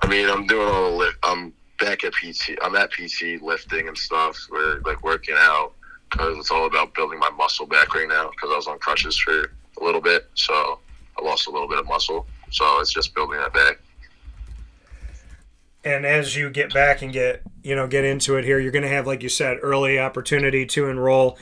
I 0.00 0.08
mean, 0.08 0.28
I'm 0.28 0.46
doing 0.46 0.68
all 0.68 0.90
the 0.90 0.96
lift. 0.96 1.18
I'm 1.22 1.52
back 1.78 2.04
at 2.04 2.12
PT. 2.14 2.58
I'm 2.62 2.74
at 2.74 2.90
PT 2.90 3.40
lifting 3.42 3.86
and 3.88 3.96
stuff. 3.96 4.36
We're 4.50 4.80
like 4.80 5.02
working 5.04 5.36
out 5.38 5.74
because 6.14 6.38
it's 6.38 6.50
all 6.50 6.66
about 6.66 6.94
building 6.94 7.18
my 7.18 7.30
muscle 7.30 7.66
back 7.66 7.92
right 7.94 8.08
now 8.08 8.30
because 8.30 8.50
I 8.52 8.56
was 8.56 8.66
on 8.68 8.78
crutches 8.78 9.18
for 9.18 9.50
a 9.80 9.84
little 9.84 10.00
bit, 10.00 10.30
so 10.34 10.78
I 11.18 11.24
lost 11.24 11.48
a 11.48 11.50
little 11.50 11.68
bit 11.68 11.78
of 11.78 11.86
muscle. 11.86 12.26
So 12.50 12.78
it's 12.78 12.92
just 12.92 13.14
building 13.14 13.38
that 13.38 13.52
back. 13.52 13.80
And 15.84 16.06
as 16.06 16.36
you 16.36 16.50
get 16.50 16.72
back 16.72 17.02
and 17.02 17.12
get 17.12 17.42
you 17.62 17.74
know 17.74 17.86
get 17.88 18.04
into 18.04 18.36
it 18.36 18.44
here, 18.44 18.58
you're 18.60 18.72
going 18.72 18.84
to 18.84 18.88
have, 18.88 19.06
like 19.06 19.22
you 19.22 19.28
said, 19.28 19.58
early 19.60 19.98
opportunity 19.98 20.64
to 20.66 20.88
enroll. 20.88 21.36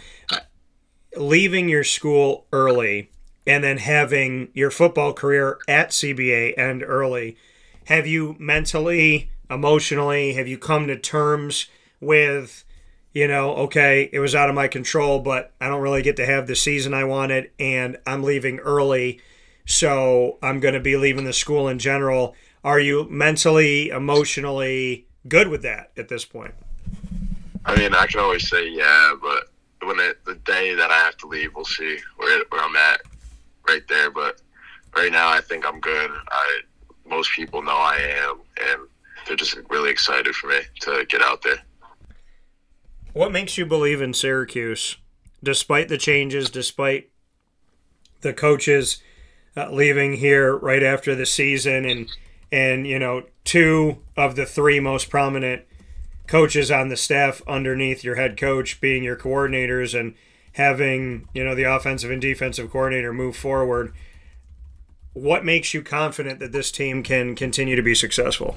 Leaving 1.14 1.68
your 1.68 1.84
school 1.84 2.46
early 2.52 3.10
and 3.46 3.62
then 3.62 3.76
having 3.76 4.48
your 4.54 4.70
football 4.70 5.12
career 5.12 5.58
at 5.68 5.90
CBA 5.90 6.56
end 6.56 6.82
early, 6.82 7.36
have 7.84 8.06
you 8.06 8.34
mentally, 8.38 9.30
emotionally, 9.50 10.32
have 10.32 10.48
you 10.48 10.56
come 10.56 10.86
to 10.86 10.98
terms 10.98 11.66
with? 12.00 12.64
You 13.12 13.28
know, 13.28 13.54
okay, 13.54 14.08
it 14.12 14.20
was 14.20 14.34
out 14.34 14.48
of 14.48 14.54
my 14.54 14.68
control, 14.68 15.20
but 15.20 15.52
I 15.60 15.68
don't 15.68 15.82
really 15.82 16.02
get 16.02 16.16
to 16.16 16.26
have 16.26 16.46
the 16.46 16.56
season 16.56 16.94
I 16.94 17.04
wanted, 17.04 17.50
and 17.58 17.98
I'm 18.06 18.22
leaving 18.22 18.58
early, 18.60 19.20
so 19.66 20.38
I'm 20.42 20.60
going 20.60 20.74
to 20.74 20.80
be 20.80 20.96
leaving 20.96 21.24
the 21.24 21.32
school 21.32 21.68
in 21.68 21.78
general. 21.78 22.34
Are 22.64 22.80
you 22.80 23.06
mentally, 23.10 23.90
emotionally 23.90 25.06
good 25.28 25.48
with 25.48 25.62
that 25.62 25.90
at 25.96 26.08
this 26.08 26.24
point? 26.24 26.54
I 27.64 27.76
mean, 27.76 27.94
I 27.94 28.06
can 28.06 28.20
always 28.20 28.48
say 28.48 28.68
yeah, 28.68 29.14
but 29.20 29.48
when 29.86 29.98
it, 30.00 30.24
the 30.24 30.34
day 30.36 30.74
that 30.74 30.90
I 30.90 30.96
have 30.98 31.16
to 31.18 31.26
leave, 31.26 31.54
we'll 31.54 31.64
see 31.64 31.98
where, 32.16 32.44
where 32.48 32.62
I'm 32.62 32.76
at 32.76 33.02
right 33.68 33.86
there. 33.88 34.10
But 34.10 34.40
right 34.96 35.12
now, 35.12 35.28
I 35.28 35.40
think 35.40 35.66
I'm 35.66 35.80
good. 35.80 36.10
I 36.30 36.60
most 37.06 37.32
people 37.32 37.62
know 37.62 37.76
I 37.76 37.98
am, 38.24 38.40
and 38.60 38.88
they're 39.26 39.36
just 39.36 39.56
really 39.70 39.90
excited 39.90 40.34
for 40.34 40.48
me 40.48 40.60
to 40.80 41.04
get 41.08 41.20
out 41.20 41.42
there. 41.42 41.58
What 43.12 43.32
makes 43.32 43.58
you 43.58 43.66
believe 43.66 44.00
in 44.00 44.14
Syracuse, 44.14 44.96
despite 45.42 45.88
the 45.88 45.98
changes, 45.98 46.48
despite 46.48 47.10
the 48.22 48.32
coaches 48.32 49.02
uh, 49.56 49.70
leaving 49.70 50.14
here 50.14 50.56
right 50.56 50.82
after 50.82 51.14
the 51.14 51.26
season, 51.26 51.84
and 51.84 52.08
and 52.50 52.86
you 52.86 52.98
know 52.98 53.24
two 53.44 53.98
of 54.16 54.34
the 54.36 54.46
three 54.46 54.80
most 54.80 55.10
prominent 55.10 55.62
coaches 56.26 56.70
on 56.70 56.88
the 56.88 56.96
staff 56.96 57.42
underneath 57.46 58.02
your 58.02 58.14
head 58.14 58.38
coach 58.38 58.80
being 58.80 59.04
your 59.04 59.16
coordinators, 59.16 59.98
and 59.98 60.14
having 60.52 61.28
you 61.34 61.44
know 61.44 61.54
the 61.54 61.64
offensive 61.64 62.10
and 62.10 62.22
defensive 62.22 62.70
coordinator 62.70 63.12
move 63.12 63.36
forward. 63.36 63.92
What 65.12 65.44
makes 65.44 65.74
you 65.74 65.82
confident 65.82 66.40
that 66.40 66.52
this 66.52 66.72
team 66.72 67.02
can 67.02 67.34
continue 67.34 67.76
to 67.76 67.82
be 67.82 67.94
successful? 67.94 68.56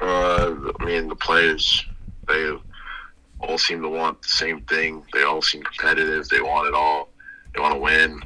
Uh, 0.00 0.56
I 0.80 0.84
mean, 0.84 1.06
the 1.06 1.14
players 1.14 1.86
they 2.26 2.50
all 3.40 3.58
seem 3.58 3.82
to 3.82 3.88
want 3.88 4.22
the 4.22 4.28
same 4.28 4.60
thing. 4.62 5.04
They 5.12 5.22
all 5.22 5.42
seem 5.42 5.62
competitive. 5.62 6.28
They 6.28 6.40
want 6.40 6.68
it 6.68 6.74
all. 6.74 7.08
They 7.54 7.60
want 7.60 7.74
to 7.74 7.80
win. 7.80 8.22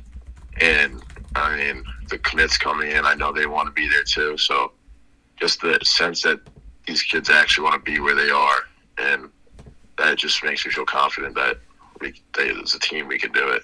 And 0.61 1.03
I 1.35 1.57
mean, 1.57 1.85
the 2.09 2.19
commits 2.19 2.59
coming 2.59 2.91
in, 2.91 3.05
I 3.05 3.15
know 3.15 3.33
they 3.33 3.47
want 3.47 3.67
to 3.67 3.73
be 3.73 3.89
there 3.89 4.05
too. 4.05 4.37
So 4.37 4.73
just 5.39 5.61
the 5.61 5.79
sense 5.83 6.23
that 6.23 6.41
these 6.87 7.03
kids 7.03 7.31
actually 7.31 7.65
want 7.65 7.85
to 7.85 7.91
be 7.91 8.01
where 8.01 8.15
they 8.15 8.31
are, 8.31 8.63
and 8.99 9.31
that 9.99 10.19
just 10.19 10.43
makes 10.45 10.65
me 10.65 10.73
feel 10.73 10.85
confident 10.85 11.35
that 11.35 11.59
we, 12.01 12.15
they, 12.37 12.51
as 12.51 12.75
a 12.75 12.81
team, 12.81 13.09
we 13.09 13.19
can 13.19 13.33
do 13.33 13.49
it. 13.49 13.63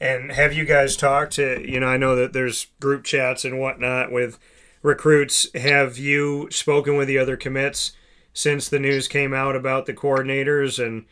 And 0.00 0.32
have 0.32 0.52
you 0.52 0.64
guys 0.64 0.96
talked 0.96 1.34
to, 1.34 1.64
you 1.66 1.80
know, 1.80 1.86
I 1.86 1.96
know 1.96 2.16
that 2.16 2.32
there's 2.32 2.66
group 2.80 3.04
chats 3.04 3.44
and 3.44 3.58
whatnot 3.58 4.12
with 4.12 4.38
recruits. 4.82 5.46
Have 5.54 5.96
you 5.96 6.48
spoken 6.50 6.96
with 6.96 7.08
the 7.08 7.18
other 7.18 7.36
commits? 7.36 7.92
Since 8.36 8.68
the 8.68 8.78
news 8.78 9.08
came 9.08 9.32
out 9.32 9.56
about 9.56 9.86
the 9.86 9.94
coordinators 9.94 10.78
and, 10.84 11.06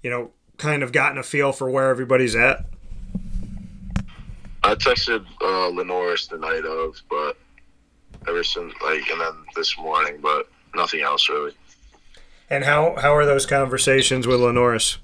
you 0.00 0.10
know, 0.10 0.30
kind 0.58 0.84
of 0.84 0.92
gotten 0.92 1.18
a 1.18 1.24
feel 1.24 1.50
for 1.50 1.68
where 1.68 1.90
everybody's 1.90 2.36
at? 2.36 2.66
I 4.62 4.76
texted 4.76 5.26
uh, 5.40 5.72
LaNorris 5.72 6.28
the 6.28 6.38
night 6.38 6.64
of, 6.64 7.02
but 7.10 7.36
ever 8.28 8.44
since, 8.44 8.72
like, 8.80 9.10
and 9.10 9.20
then 9.20 9.32
this 9.56 9.76
morning, 9.76 10.20
but 10.22 10.48
nothing 10.72 11.00
else 11.00 11.28
really. 11.28 11.52
And 12.48 12.62
how, 12.62 12.94
how 12.96 13.12
are 13.16 13.26
those 13.26 13.44
conversations 13.44 14.28
with 14.28 14.38
LaNorris? 14.38 14.98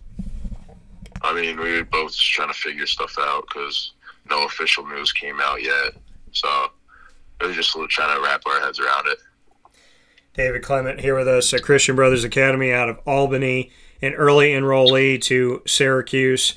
I 1.23 1.35
mean, 1.35 1.59
we 1.59 1.73
were 1.73 1.85
both 1.85 2.12
just 2.12 2.31
trying 2.31 2.52
to 2.52 2.54
figure 2.54 2.87
stuff 2.87 3.16
out 3.19 3.47
because 3.49 3.95
no 4.31 4.45
official 4.47 4.87
news 4.87 5.12
came 5.12 5.40
out 5.40 5.61
yet. 5.61 5.95
So 6.31 6.69
we 7.40 7.49
were 7.49 7.52
just 7.52 7.76
trying 7.88 8.16
to 8.16 8.23
wrap 8.23 8.43
our 8.47 8.61
heads 8.61 8.78
around 8.78 9.09
it. 9.09 9.19
David 10.35 10.62
Clement 10.62 11.00
here 11.00 11.17
with 11.17 11.29
us 11.29 11.55
at 11.55 11.62
Christian 11.62 11.95
Brothers 11.95 12.25
Academy 12.25 12.73
out 12.73 12.88
of 12.88 12.99
Albany, 13.07 13.71
an 14.03 14.14
early 14.14 14.49
enrollee 14.49 15.23
to 15.23 15.62
Syracuse. 15.64 16.55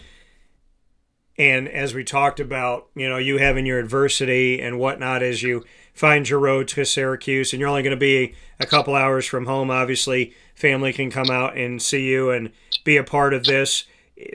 And 1.38 1.70
as 1.70 1.94
we 1.94 2.04
talked 2.04 2.40
about, 2.40 2.88
you 2.96 3.08
know, 3.08 3.18
you 3.18 3.38
having 3.38 3.68
your 3.68 3.78
adversity 3.78 4.60
and 4.60 4.80
whatnot 4.80 5.22
as 5.22 5.44
you 5.44 5.64
find 5.94 6.28
your 6.28 6.40
road 6.40 6.68
to 6.70 6.86
Syracuse, 6.86 7.54
and 7.54 7.60
you're 7.60 7.70
only 7.70 7.84
going 7.84 7.92
to 7.92 8.00
be 8.00 8.34
a 8.60 8.66
couple 8.66 8.96
hours 8.96 9.28
from 9.28 9.46
home. 9.46 9.70
Obviously, 9.70 10.34
family 10.56 10.92
can 10.92 11.12
come 11.12 11.30
out 11.30 11.56
and 11.56 11.80
see 11.80 12.10
you 12.10 12.32
and 12.32 12.52
be 12.84 12.98
a 12.98 13.04
part 13.04 13.32
of 13.32 13.44
this. 13.44 13.86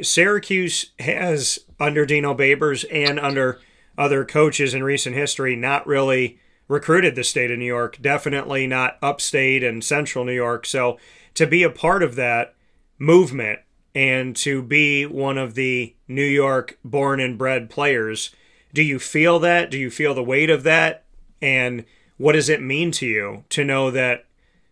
Syracuse 0.02 0.92
has, 1.00 1.58
under 1.80 2.06
Dino 2.06 2.32
Babers 2.32 2.84
and 2.92 3.18
under 3.18 3.60
other 3.98 4.24
coaches 4.24 4.72
in 4.72 4.84
recent 4.84 5.16
history, 5.16 5.56
not 5.56 5.84
really 5.84 6.38
recruited 6.72 7.14
the 7.14 7.22
state 7.22 7.50
of 7.50 7.58
New 7.58 7.66
York, 7.66 7.98
definitely 8.00 8.66
not 8.66 8.96
upstate 9.02 9.62
and 9.62 9.84
central 9.84 10.24
New 10.24 10.32
York. 10.32 10.64
So 10.64 10.98
to 11.34 11.46
be 11.46 11.62
a 11.62 11.70
part 11.70 12.02
of 12.02 12.14
that 12.16 12.54
movement 12.98 13.60
and 13.94 14.34
to 14.36 14.62
be 14.62 15.04
one 15.04 15.36
of 15.36 15.54
the 15.54 15.94
New 16.08 16.24
York 16.24 16.78
born 16.82 17.20
and 17.20 17.36
bred 17.36 17.68
players, 17.68 18.30
do 18.72 18.82
you 18.82 18.98
feel 18.98 19.38
that? 19.40 19.70
Do 19.70 19.78
you 19.78 19.90
feel 19.90 20.14
the 20.14 20.24
weight 20.24 20.48
of 20.48 20.62
that? 20.62 21.04
And 21.42 21.84
what 22.16 22.32
does 22.32 22.48
it 22.48 22.62
mean 22.62 22.90
to 22.92 23.06
you 23.06 23.44
to 23.50 23.64
know 23.64 23.90
that 23.90 24.24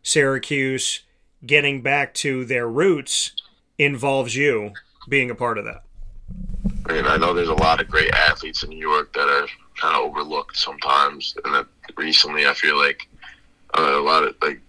Syracuse 0.03 1.03
getting 1.45 1.83
back 1.83 2.15
to 2.15 2.47
their 2.47 2.67
roots 2.67 3.33
involves 3.77 4.35
you 4.35 4.73
being 5.07 5.31
a 5.31 5.35
part 5.35 5.59
of 5.59 5.67
that? 5.67 5.83
I 6.87 6.95
mean, 6.95 7.05
I 7.05 7.19
know 7.19 7.35
there's 7.35 7.49
a 7.49 7.55
lot 7.55 7.81
of 7.81 7.89
great 7.89 8.11
athletes 8.15 8.63
in 8.63 8.71
New 8.71 8.79
York 8.79 9.13
that 9.13 9.29
are 9.29 9.47
kind 9.81 9.97
of 9.97 10.03
overlooked 10.03 10.57
sometimes, 10.57 11.35
and 11.45 11.55
that 11.55 11.67
recently 11.97 12.47
I 12.47 12.55
feel 12.55 12.79
like 12.79 13.09
uh, 13.79 13.99
a 13.99 14.03
lot 14.03 14.25
of 14.25 14.35
like 14.43 14.61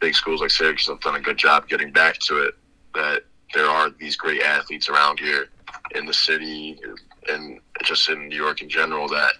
big 0.00 0.14
schools 0.14 0.40
like 0.40 0.50
Syracuse 0.50 0.88
have 0.88 1.00
done 1.00 1.16
a 1.16 1.20
good 1.20 1.36
job 1.36 1.68
getting 1.68 1.92
back 1.92 2.18
to 2.20 2.38
it. 2.42 2.54
That 2.94 3.24
there 3.54 3.66
are 3.66 3.90
these 3.90 4.16
great 4.16 4.42
athletes 4.42 4.88
around 4.88 5.18
here 5.20 5.48
in 5.94 6.06
the 6.06 6.14
city 6.14 6.80
and 7.28 7.60
just 7.84 8.08
in 8.08 8.28
New 8.28 8.36
York 8.36 8.62
in 8.62 8.68
general 8.68 9.08
that 9.08 9.34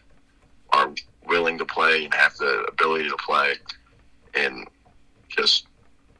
are 0.72 0.92
willing 1.26 1.58
to 1.58 1.64
play 1.64 2.04
and 2.04 2.14
have 2.14 2.36
the 2.36 2.64
ability 2.68 3.08
to 3.08 3.16
play, 3.16 3.54
and 4.34 4.66
just 5.28 5.66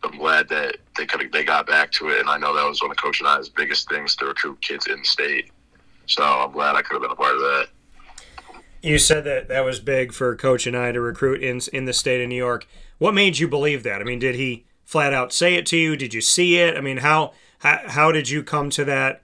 I'm 0.03 0.17
glad 0.19 0.49
that 0.49 0.77
they 0.97 1.07
could 1.07 1.31
they 1.33 1.45
got 1.45 1.67
back 1.67 1.93
to 1.93 2.09
it, 2.09 2.21
and 2.21 2.29
I 2.29 2.39
know 2.39 2.55
that 2.55 2.67
was 2.67 2.83
one 2.83 2.91
of 2.91 2.97
Coach 2.97 3.23
Anae's 3.23 3.49
biggest 3.49 3.89
things 3.89 4.17
to 4.17 4.27
recruit 4.27 4.61
kids 4.61 4.87
in 4.87 5.05
state. 5.05 5.51
So 6.07 6.23
I'm 6.23 6.53
glad 6.53 6.75
I 6.75 6.83
could 6.83 6.95
have 6.95 7.03
been 7.03 7.11
a 7.11 7.17
part 7.17 7.35
of 7.35 7.41
that. 7.41 7.69
You 8.83 8.99
said 8.99 9.25
that 9.25 9.49
that 9.49 9.65
was 9.65 9.79
big 9.81 10.13
for 10.13 10.35
Coach 10.37 10.65
Anae 10.65 10.93
to 10.93 11.01
recruit 11.01 11.43
in 11.43 11.61
in 11.73 11.85
the 11.85 11.93
state 11.93 12.23
of 12.23 12.29
New 12.29 12.37
York. 12.37 12.67
What 12.99 13.15
made 13.15 13.39
you 13.39 13.49
believe 13.49 13.83
that? 13.83 14.01
I 14.01 14.05
mean, 14.05 14.19
did 14.19 14.35
he 14.35 14.65
flat 14.85 15.13
out 15.13 15.33
say 15.33 15.55
it 15.55 15.67
to 15.67 15.77
you? 15.77 15.97
Did 15.97 16.15
you 16.15 16.21
see 16.21 16.57
it? 16.57 16.77
I 16.77 16.81
mean, 16.81 16.99
how 16.99 17.33
how, 17.59 17.81
how 17.87 18.13
did 18.13 18.29
you 18.29 18.43
come 18.43 18.71
to 18.71 18.85
that 18.87 19.23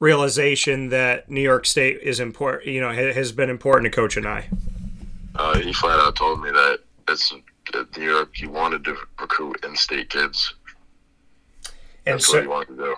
realization 0.00 0.88
that 0.90 1.30
New 1.30 1.40
York 1.42 1.66
State 1.66 2.00
is 2.02 2.20
important? 2.20 2.66
You 2.66 2.80
know, 2.80 2.92
has 2.92 3.32
been 3.32 3.50
important 3.50 3.92
to 3.92 3.96
Coach 3.96 4.16
Anae. 4.16 4.44
Uh, 5.34 5.58
he 5.58 5.72
flat 5.72 5.98
out 5.98 6.16
told 6.16 6.42
me 6.42 6.50
that 6.50 6.78
it's 7.08 7.34
New 7.96 8.02
York. 8.02 8.30
He 8.34 8.46
wanted 8.46 8.84
to 8.84 8.96
recruit 9.20 9.62
in-state 9.64 10.10
kids. 10.10 10.54
And 12.06 12.14
That's 12.14 12.26
so, 12.26 12.34
what 12.34 12.42
he 12.42 12.48
wanted 12.48 12.68
to 12.68 12.76
do. 12.76 12.96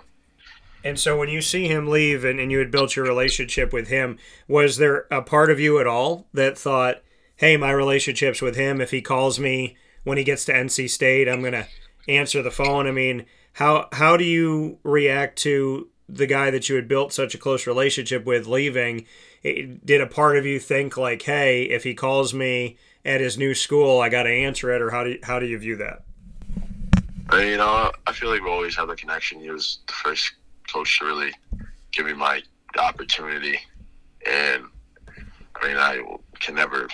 And 0.88 0.99
so 0.99 1.18
when 1.18 1.28
you 1.28 1.42
see 1.42 1.68
him 1.68 1.87
leave 1.87 2.25
and, 2.25 2.40
and 2.40 2.50
you 2.50 2.59
had 2.61 2.71
built 2.71 2.97
your 2.97 3.04
relationship 3.04 3.75
with 3.75 3.88
him, 3.88 4.18
was 4.49 4.78
there 4.78 5.04
a 5.11 5.21
part 5.21 5.50
of 5.50 5.61
you 5.61 5.78
at 5.78 5.87
all 5.87 6.26
that 6.33 6.57
thought, 6.57 7.02
hey, 7.37 7.59
my 7.59 7.71
relationship's 7.71 8.40
with 8.40 8.57
him, 8.57 8.80
if 8.80 8.90
he 8.90 9.02
calls 9.02 9.38
me 9.38 9.76
when 10.04 10.16
he 10.16 10.25
gets 10.25 10.47
to 10.47 10.54
NC 10.54 10.88
State, 10.88 11.28
I'm 11.28 11.40
going 11.40 11.52
to 11.52 11.66
answer 12.09 12.40
the 12.40 12.50
phone? 12.50 12.87
I 12.87 12.90
mean, 12.90 13.26
how, 13.52 13.88
how 13.92 14.16
do 14.16 14.25
you 14.25 14.78
react 14.83 15.37
to 15.40 15.88
the 16.09 16.26
guy 16.26 16.50
that 16.50 16.71
you 16.71 16.76
had 16.76 16.88
built 16.88 17.12
such 17.12 17.35
a 17.35 17.38
close 17.38 17.66
relationship 17.66 18.25
with 18.25 18.47
leaving? 18.47 19.04
It, 19.42 19.85
did 19.85 20.00
a 20.00 20.07
part 20.07 20.38
of 20.38 20.47
you 20.47 20.59
think, 20.59 20.97
like, 20.97 21.21
hey, 21.21 21.64
if 21.64 21.85
he 21.85 21.92
calls 21.92 22.33
me 22.33 22.78
at 23.04 23.21
his 23.21 23.37
new 23.37 23.54
school, 23.54 24.00
I 24.00 24.09
got 24.09 24.23
to 24.23 24.33
answer 24.33 24.73
it, 24.73 24.80
or 24.80 24.88
how 24.88 25.04
do 25.04 25.11
you, 25.11 25.18
how 25.23 25.38
do 25.38 25.45
you 25.45 25.59
view 25.59 25.76
that? 25.76 26.02
You 27.30 27.59
know, 27.59 27.92
I 28.07 28.12
feel 28.14 28.30
like 28.30 28.42
we 28.42 28.49
always 28.49 28.75
have 28.76 28.88
a 28.88 28.97
connection. 28.97 29.40
He 29.40 29.50
was 29.50 29.80
the 29.87 29.92
first 29.92 30.33
coach 30.72 31.00
really 31.00 31.32
give 31.92 32.06
me 32.06 32.12
my 32.12 32.42
opportunity, 32.78 33.58
and 34.26 34.64
I 35.60 35.66
mean, 35.66 35.76
I 35.76 36.02
can 36.40 36.54
never 36.54 36.88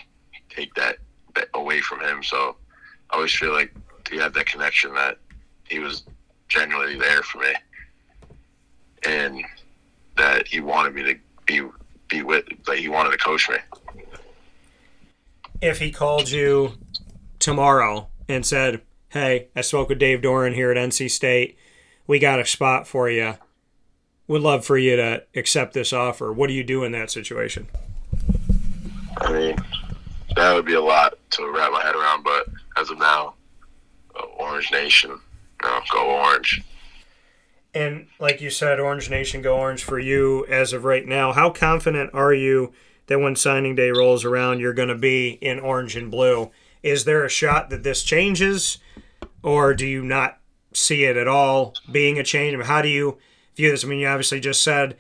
take 0.49 0.75
that, 0.75 0.99
that 1.35 1.49
away 1.55 1.81
from 1.81 2.01
him. 2.01 2.23
So 2.23 2.57
I 3.11 3.17
always 3.17 3.35
feel 3.35 3.53
like 3.53 3.75
he 4.11 4.17
had 4.17 4.35
that 4.35 4.47
connection 4.47 4.95
that 4.95 5.19
he 5.69 5.79
was 5.79 6.05
genuinely 6.49 6.99
there 6.99 7.23
for 7.23 7.39
me, 7.39 7.53
and 9.05 9.45
that 10.17 10.47
he 10.47 10.61
wanted 10.61 10.95
me 10.95 11.03
to 11.03 11.15
be 11.47 11.69
be 12.09 12.23
with, 12.23 12.45
like 12.67 12.79
he 12.79 12.89
wanted 12.89 13.11
to 13.11 13.19
coach 13.19 13.49
me. 13.49 13.57
If 15.61 15.79
he 15.79 15.91
called 15.91 16.31
you 16.31 16.73
tomorrow 17.39 18.09
and 18.29 18.45
said, 18.45 18.83
"Hey, 19.09 19.49
I 19.57 19.63
spoke 19.63 19.89
with 19.89 19.99
Dave 19.99 20.21
Doeren 20.21 20.55
here 20.55 20.71
at 20.71 20.77
NC 20.77 21.11
State. 21.11 21.57
We 22.07 22.19
got 22.19 22.39
a 22.39 22.45
spot 22.45 22.87
for 22.87 23.09
you 23.09 23.35
would 24.27 24.43
love 24.43 24.65
for 24.65 24.79
you 24.79 24.97
to 24.97 25.25
accept 25.35 25.75
this 25.75 25.93
offer. 25.93 26.33
What 26.33 26.49
do 26.49 26.55
you 26.55 26.65
do 26.65 26.85
in 26.85 26.93
that 26.93 27.11
situation? 27.11 27.69
I 29.19 29.33
mean, 29.33 29.57
that 30.37 30.55
would 30.55 30.65
be 30.65 30.75
a 30.75 30.81
lot 30.81 31.15
to 31.31 31.51
wrap 31.51 31.73
my 31.73 31.83
head 31.83 31.95
around, 31.95 32.25
but 32.25 32.47
as 32.77 32.91
of 32.91 32.99
now, 32.99 33.35
uh, 34.19 34.25
Orange 34.39 34.71
Nation, 34.73 35.19
go 35.59 36.21
Orange. 36.23 36.63
And 37.75 38.07
like 38.19 38.41
you 38.41 38.51
said, 38.51 38.79
Orange 38.79 39.11
Nation, 39.11 39.43
go 39.43 39.59
Orange 39.59 39.83
for 39.83 39.99
you 39.99 40.47
as 40.47 40.73
of 40.73 40.85
right 40.85 41.07
now. 41.07 41.33
How 41.33 41.51
confident 41.51 42.11
are 42.15 42.33
you 42.33 42.73
that 43.07 43.21
when 43.21 43.37
signing 43.37 43.75
day 43.75 43.91
rolls 43.91 44.25
around, 44.25 44.61
you're 44.61 44.73
going 44.73 44.89
to 44.89 44.95
be 44.95 45.31
in 45.41 45.59
orange 45.59 45.97
and 45.97 46.11
blue? 46.11 46.51
Is 46.83 47.05
there 47.05 47.25
a 47.25 47.31
shot 47.31 47.71
that 47.71 47.83
this 47.83 48.03
changes, 48.03 48.79
or 49.43 49.75
do 49.75 49.87
you 49.87 50.03
not 50.03 50.39
see 50.73 51.05
it 51.05 51.17
at 51.17 51.29
all 51.29 51.75
being 51.91 52.19
a 52.19 52.25
change? 52.25 52.63
How 52.65 52.83
do 52.83 52.89
you 52.89 53.19
view 53.57 53.71
this? 53.71 53.85
I 53.85 53.89
mean, 53.89 53.99
you 53.99 54.09
obviously 54.09 54.41
just 54.41 54.63
said 54.63 54.97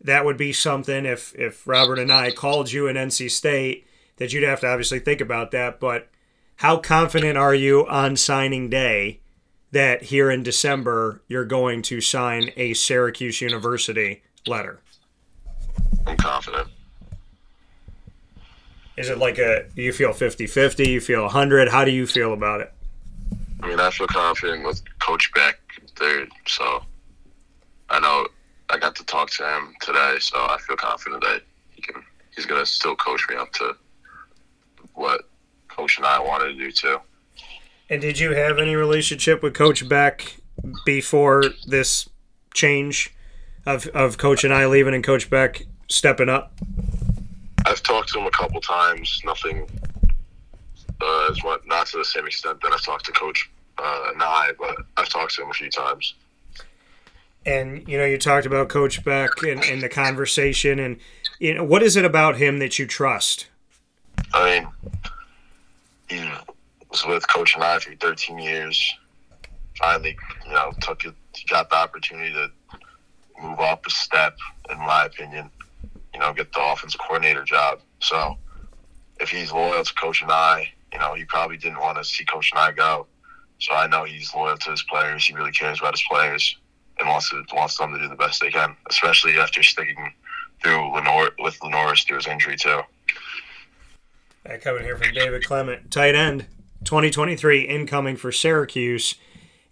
that 0.00 0.24
would 0.24 0.36
be 0.36 0.52
something 0.52 1.04
if 1.06 1.34
if 1.34 1.66
Robert 1.66 1.98
Anae 1.98 2.34
called 2.34 2.72
you 2.72 2.86
in 2.86 2.96
NC 2.96 3.30
State 3.30 3.86
that 4.16 4.32
you'd 4.32 4.44
have 4.44 4.60
to 4.60 4.68
obviously 4.68 4.98
think 4.98 5.20
about 5.20 5.50
that. 5.52 5.80
But 5.80 6.08
how 6.56 6.76
confident 6.78 7.38
are 7.38 7.54
you 7.54 7.86
on 7.86 8.16
signing 8.16 8.68
day 8.68 9.20
that 9.70 10.04
here 10.04 10.30
in 10.30 10.42
December 10.42 11.22
you're 11.28 11.44
going 11.44 11.82
to 11.82 12.00
sign 12.00 12.50
a 12.56 12.74
Syracuse 12.74 13.40
University 13.40 14.22
letter? 14.46 14.80
I'm 16.06 16.16
confident. 16.16 16.68
Is 18.96 19.08
it 19.08 19.18
like 19.18 19.38
a 19.38 19.66
you 19.76 19.92
feel 19.92 20.10
50-50, 20.10 20.86
you 20.86 21.00
feel 21.00 21.22
100? 21.22 21.68
How 21.68 21.84
do 21.84 21.92
you 21.92 22.06
feel 22.06 22.32
about 22.32 22.60
it? 22.60 22.72
I 23.62 23.68
mean, 23.68 23.78
I 23.78 23.90
feel 23.90 24.08
confident 24.08 24.64
with 24.64 24.82
Coach 24.98 25.32
Beck 25.34 25.60
there, 25.98 26.26
so 26.46 26.82
I 27.90 28.00
know 28.00 28.26
I 28.70 28.78
got 28.78 28.94
to 28.96 29.04
talk 29.04 29.30
to 29.30 29.44
him 29.44 29.74
today, 29.80 30.16
so 30.20 30.36
I 30.36 30.58
feel 30.66 30.76
confident 30.76 31.22
that 31.22 31.42
he 31.70 31.82
can. 31.82 32.02
He's 32.34 32.46
gonna 32.46 32.66
still 32.66 32.94
coach 32.96 33.26
me 33.28 33.36
up 33.36 33.52
to 33.54 33.74
what 34.94 35.22
Coach 35.68 35.98
Anae 35.98 36.26
wanted 36.26 36.52
to 36.52 36.54
do 36.54 36.70
too. 36.70 36.98
And 37.90 38.00
did 38.00 38.18
you 38.18 38.32
have 38.32 38.58
any 38.58 38.76
relationship 38.76 39.42
with 39.42 39.54
Coach 39.54 39.88
Beck 39.88 40.36
before 40.84 41.44
this 41.66 42.08
change 42.54 43.14
of 43.66 43.86
of 43.88 44.18
Coach 44.18 44.42
Anae 44.42 44.68
leaving 44.70 44.94
and 44.94 45.02
Coach 45.02 45.30
Beck 45.30 45.66
stepping 45.88 46.28
up? 46.28 46.52
I've 47.66 47.82
talked 47.82 48.10
to 48.10 48.20
him 48.20 48.26
a 48.26 48.30
couple 48.30 48.60
times. 48.60 49.20
Nothing 49.24 49.68
uh, 51.00 51.28
as 51.30 51.42
much, 51.42 51.62
not 51.66 51.86
to 51.88 51.98
the 51.98 52.04
same 52.04 52.26
extent 52.26 52.60
that 52.60 52.72
I've 52.72 52.82
talked 52.82 53.06
to 53.06 53.12
Coach 53.12 53.50
uh, 53.78 54.10
Nye, 54.16 54.52
but 54.58 54.76
I've 54.96 55.08
talked 55.08 55.34
to 55.36 55.42
him 55.42 55.50
a 55.50 55.54
few 55.54 55.70
times 55.70 56.14
and 57.46 57.86
you 57.88 57.96
know 57.98 58.04
you 58.04 58.18
talked 58.18 58.46
about 58.46 58.68
coach 58.68 59.04
beck 59.04 59.42
and, 59.42 59.64
and, 59.64 59.82
the 59.82 59.88
conversation 59.88 60.78
and 60.78 60.98
you 61.38 61.54
know 61.54 61.64
what 61.64 61.82
is 61.82 61.96
it 61.96 62.04
about 62.04 62.36
him 62.36 62.58
that 62.58 62.78
you 62.78 62.86
trust? 62.86 63.46
I 64.32 64.60
mean 64.60 64.68
he 66.08 66.30
was 66.90 67.04
with 67.06 67.28
coach 67.28 67.54
Anae 67.54 67.80
for 67.80 67.94
13 67.94 68.38
years. 68.38 68.94
Finally 69.76 70.16
you 70.46 70.52
know 70.52 70.72
took 70.80 71.04
it 71.04 71.14
got 71.48 71.70
the 71.70 71.76
opportunity 71.76 72.32
to 72.32 72.50
move 73.40 73.60
up 73.60 73.86
a 73.86 73.90
step 73.90 74.36
in 74.70 74.78
my 74.78 75.04
opinion 75.04 75.48
you 76.12 76.20
know 76.20 76.32
get 76.32 76.52
the 76.52 76.60
offensive 76.60 77.00
coordinator 77.00 77.44
job. 77.44 77.80
So 78.00 78.36
if 79.20 79.30
he's 79.30 79.52
loyal 79.52 79.84
to 79.84 79.94
coach 79.94 80.22
Anae 80.22 80.68
you 80.92 80.98
know 80.98 81.14
he 81.14 81.24
probably 81.24 81.56
didn't 81.56 81.80
want 81.80 81.98
to 81.98 82.04
see 82.04 82.24
coach 82.24 82.52
Anae 82.52 82.76
go. 82.76 83.06
So 83.60 83.74
i 83.74 83.88
know 83.88 84.04
he's 84.04 84.34
loyal 84.34 84.56
to 84.56 84.70
his 84.70 84.82
players. 84.84 85.26
He 85.26 85.34
really 85.34 85.50
cares 85.50 85.80
about 85.80 85.94
his 85.94 86.04
players 86.08 86.56
and 86.98 87.08
wants 87.08 87.30
to 87.30 87.42
wants 87.54 87.76
them 87.76 87.92
to 87.92 87.98
do 87.98 88.08
the 88.08 88.16
best 88.16 88.40
they 88.40 88.50
can, 88.50 88.76
especially 88.90 89.38
after 89.38 89.62
sticking 89.62 90.12
through 90.62 90.92
Lenore 90.94 91.30
with 91.38 91.58
LaNorris 91.60 92.06
through 92.06 92.16
his 92.16 92.26
injury 92.26 92.56
too. 92.56 92.80
Right, 94.48 94.60
coming 94.60 94.84
here 94.84 94.96
from 94.96 95.12
David 95.12 95.44
Clement, 95.44 95.90
tight 95.90 96.14
end, 96.14 96.46
2023 96.84 97.62
incoming 97.62 98.16
for 98.16 98.32
Syracuse 98.32 99.16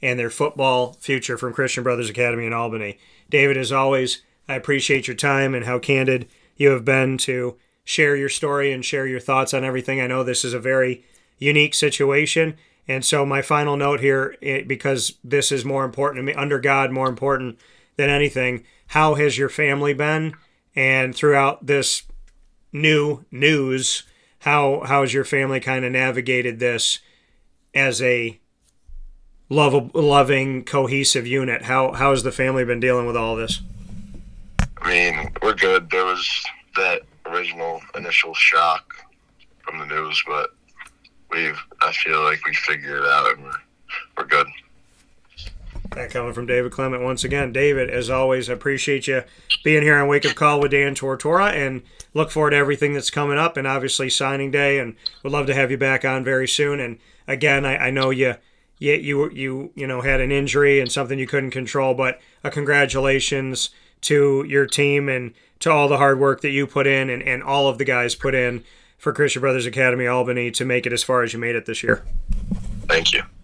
and 0.03 0.19
their 0.19 0.31
football 0.31 0.95
future 1.01 1.39
from 1.39 1.53
Christian 1.53 1.83
Brothers 1.83 2.11
Academy 2.11 2.47
in 2.47 2.53
Albany. 2.53 2.99
David, 3.31 3.57
as 3.57 3.73
always, 3.73 4.23
I 4.49 4.55
appreciate 4.55 5.09
your 5.09 5.17
time 5.17 5.55
and 5.55 5.65
how 5.65 5.79
candid 5.79 6.29
you 6.57 6.71
have 6.71 6.85
been 6.85 7.19
to 7.19 7.57
share 7.85 8.17
your 8.17 8.29
story 8.29 8.73
and 8.73 8.85
share 8.85 9.07
your 9.07 9.21
thoughts 9.21 9.55
on 9.55 9.65
everything. 9.65 10.01
I 10.01 10.07
know 10.07 10.23
this 10.23 10.45
is 10.45 10.55
a 10.55 10.61
very 10.61 11.05
unique 11.39 11.75
situation 11.75 12.57
and 12.89 13.05
so, 13.05 13.27
my 13.27 13.43
final 13.43 13.77
note 13.77 14.01
here, 14.01 14.37
eh, 14.43 14.63
because 14.67 15.15
this 15.25 15.51
is 15.51 15.65
more 15.65 15.85
important 15.85 16.19
to 16.21 16.23
me, 16.23 16.35
under 16.35 16.61
God, 16.61 16.93
more 16.93 17.09
important 17.09 17.59
than 17.97 18.11
anything, 18.11 18.65
how 18.89 19.15
has 19.15 19.37
your 19.37 19.49
family 19.49 19.93
been? 19.93 20.35
And 20.75 21.15
throughout 21.15 21.67
this 21.67 22.03
new 22.73 23.25
news, 23.31 24.05
how 24.41 24.83
how 24.87 25.01
has 25.01 25.13
your 25.13 25.25
family 25.25 25.59
kind 25.59 25.85
of 25.85 25.93
navigated 25.93 26.61
this 26.61 27.01
as 27.75 28.01
a 28.03 28.39
love, 29.49 29.95
loving, 29.95 30.65
cohesive 30.65 31.27
unit? 31.27 31.63
How 31.63 31.93
how 31.93 32.11
has 32.11 32.23
the 32.23 32.33
family 32.33 32.65
been 32.65 32.81
dealing 32.81 33.07
with 33.07 33.17
all 33.17 33.35
this? 33.35 33.63
I 34.83 34.89
mean, 34.89 35.33
we're 35.43 35.55
good. 35.55 35.91
There 35.91 36.05
was 36.05 36.45
that 36.77 37.03
original 37.25 37.81
initial 37.97 38.35
shock 38.35 38.95
from 39.63 39.81
the 39.81 39.87
news, 39.87 40.23
but 40.27 40.51
we've 41.37 41.61
I 41.83 41.93
feel 41.93 42.23
like 42.23 42.45
we 42.45 42.55
figured 42.55 43.03
it 43.03 43.09
out 43.09 43.37
and 43.37 43.45
we're 43.45 43.53
we're 44.17 44.25
good. 44.25 44.47
That 45.95 46.11
coming 46.11 46.33
from 46.33 46.47
David 46.47 46.73
Clement 46.73 47.03
once 47.03 47.23
again. 47.23 47.53
David, 47.53 47.89
as 47.91 48.11
always, 48.11 48.51
I 48.51 48.55
appreciate 48.55 49.07
you 49.07 49.23
being 49.63 49.83
here 49.83 49.97
on 49.97 50.09
Wake 50.09 50.27
Up 50.27 50.35
Call 50.35 50.61
with 50.61 50.73
Dan 50.73 50.95
Tortora 50.95 51.53
and 51.53 51.83
look 52.13 52.31
forward 52.31 52.51
to 52.51 52.57
everything 52.57 52.93
that's 52.93 53.11
coming 53.11 53.39
up 53.39 53.57
and 53.57 53.67
obviously 53.67 54.11
signing 54.11 54.51
day 54.51 54.79
and 54.79 54.97
would 55.23 55.33
love 55.33 55.47
to 55.47 55.55
have 55.55 55.71
you 55.71 55.79
back 55.79 56.05
on 56.05 56.25
very 56.25 56.49
soon. 56.49 56.81
And 56.81 56.99
again, 57.29 57.65
I, 57.65 57.77
I 57.77 57.91
know 57.91 58.11
you 58.11 58.35
you 58.79 58.95
you 58.95 59.31
you 59.31 59.73
you 59.75 59.87
know 59.87 60.01
had 60.01 60.21
an 60.21 60.33
injury 60.33 60.81
and 60.81 60.91
something 60.91 61.19
you 61.19 61.27
couldn't 61.27 61.51
control, 61.53 61.95
but 61.95 62.21
a 62.43 62.51
congratulations 62.51 63.71
to 64.03 64.45
your 64.49 64.67
team 64.67 65.09
and 65.09 65.35
to 65.61 65.71
all 65.71 65.89
the 65.89 65.97
hard 65.99 66.19
work 66.19 66.41
that 66.43 66.51
you 66.51 66.67
put 66.67 66.87
in 66.87 67.09
and, 67.09 67.23
and 67.23 67.43
all 67.43 67.69
of 67.69 67.79
the 67.79 67.85
guys 67.85 68.15
put 68.15 68.35
in 68.35 68.63
for 68.97 69.13
Christian 69.13 69.41
Brothers 69.41 69.67
Academy 69.67 70.07
Albany 70.07 70.51
to 70.53 70.65
make 70.65 70.87
it 70.87 70.93
as 70.93 71.03
far 71.03 71.23
as 71.23 71.33
you 71.33 71.39
made 71.39 71.57
it 71.57 71.67
this 71.67 71.83
year. 71.83 72.05
Thank 72.89 73.13
you. 73.13 73.23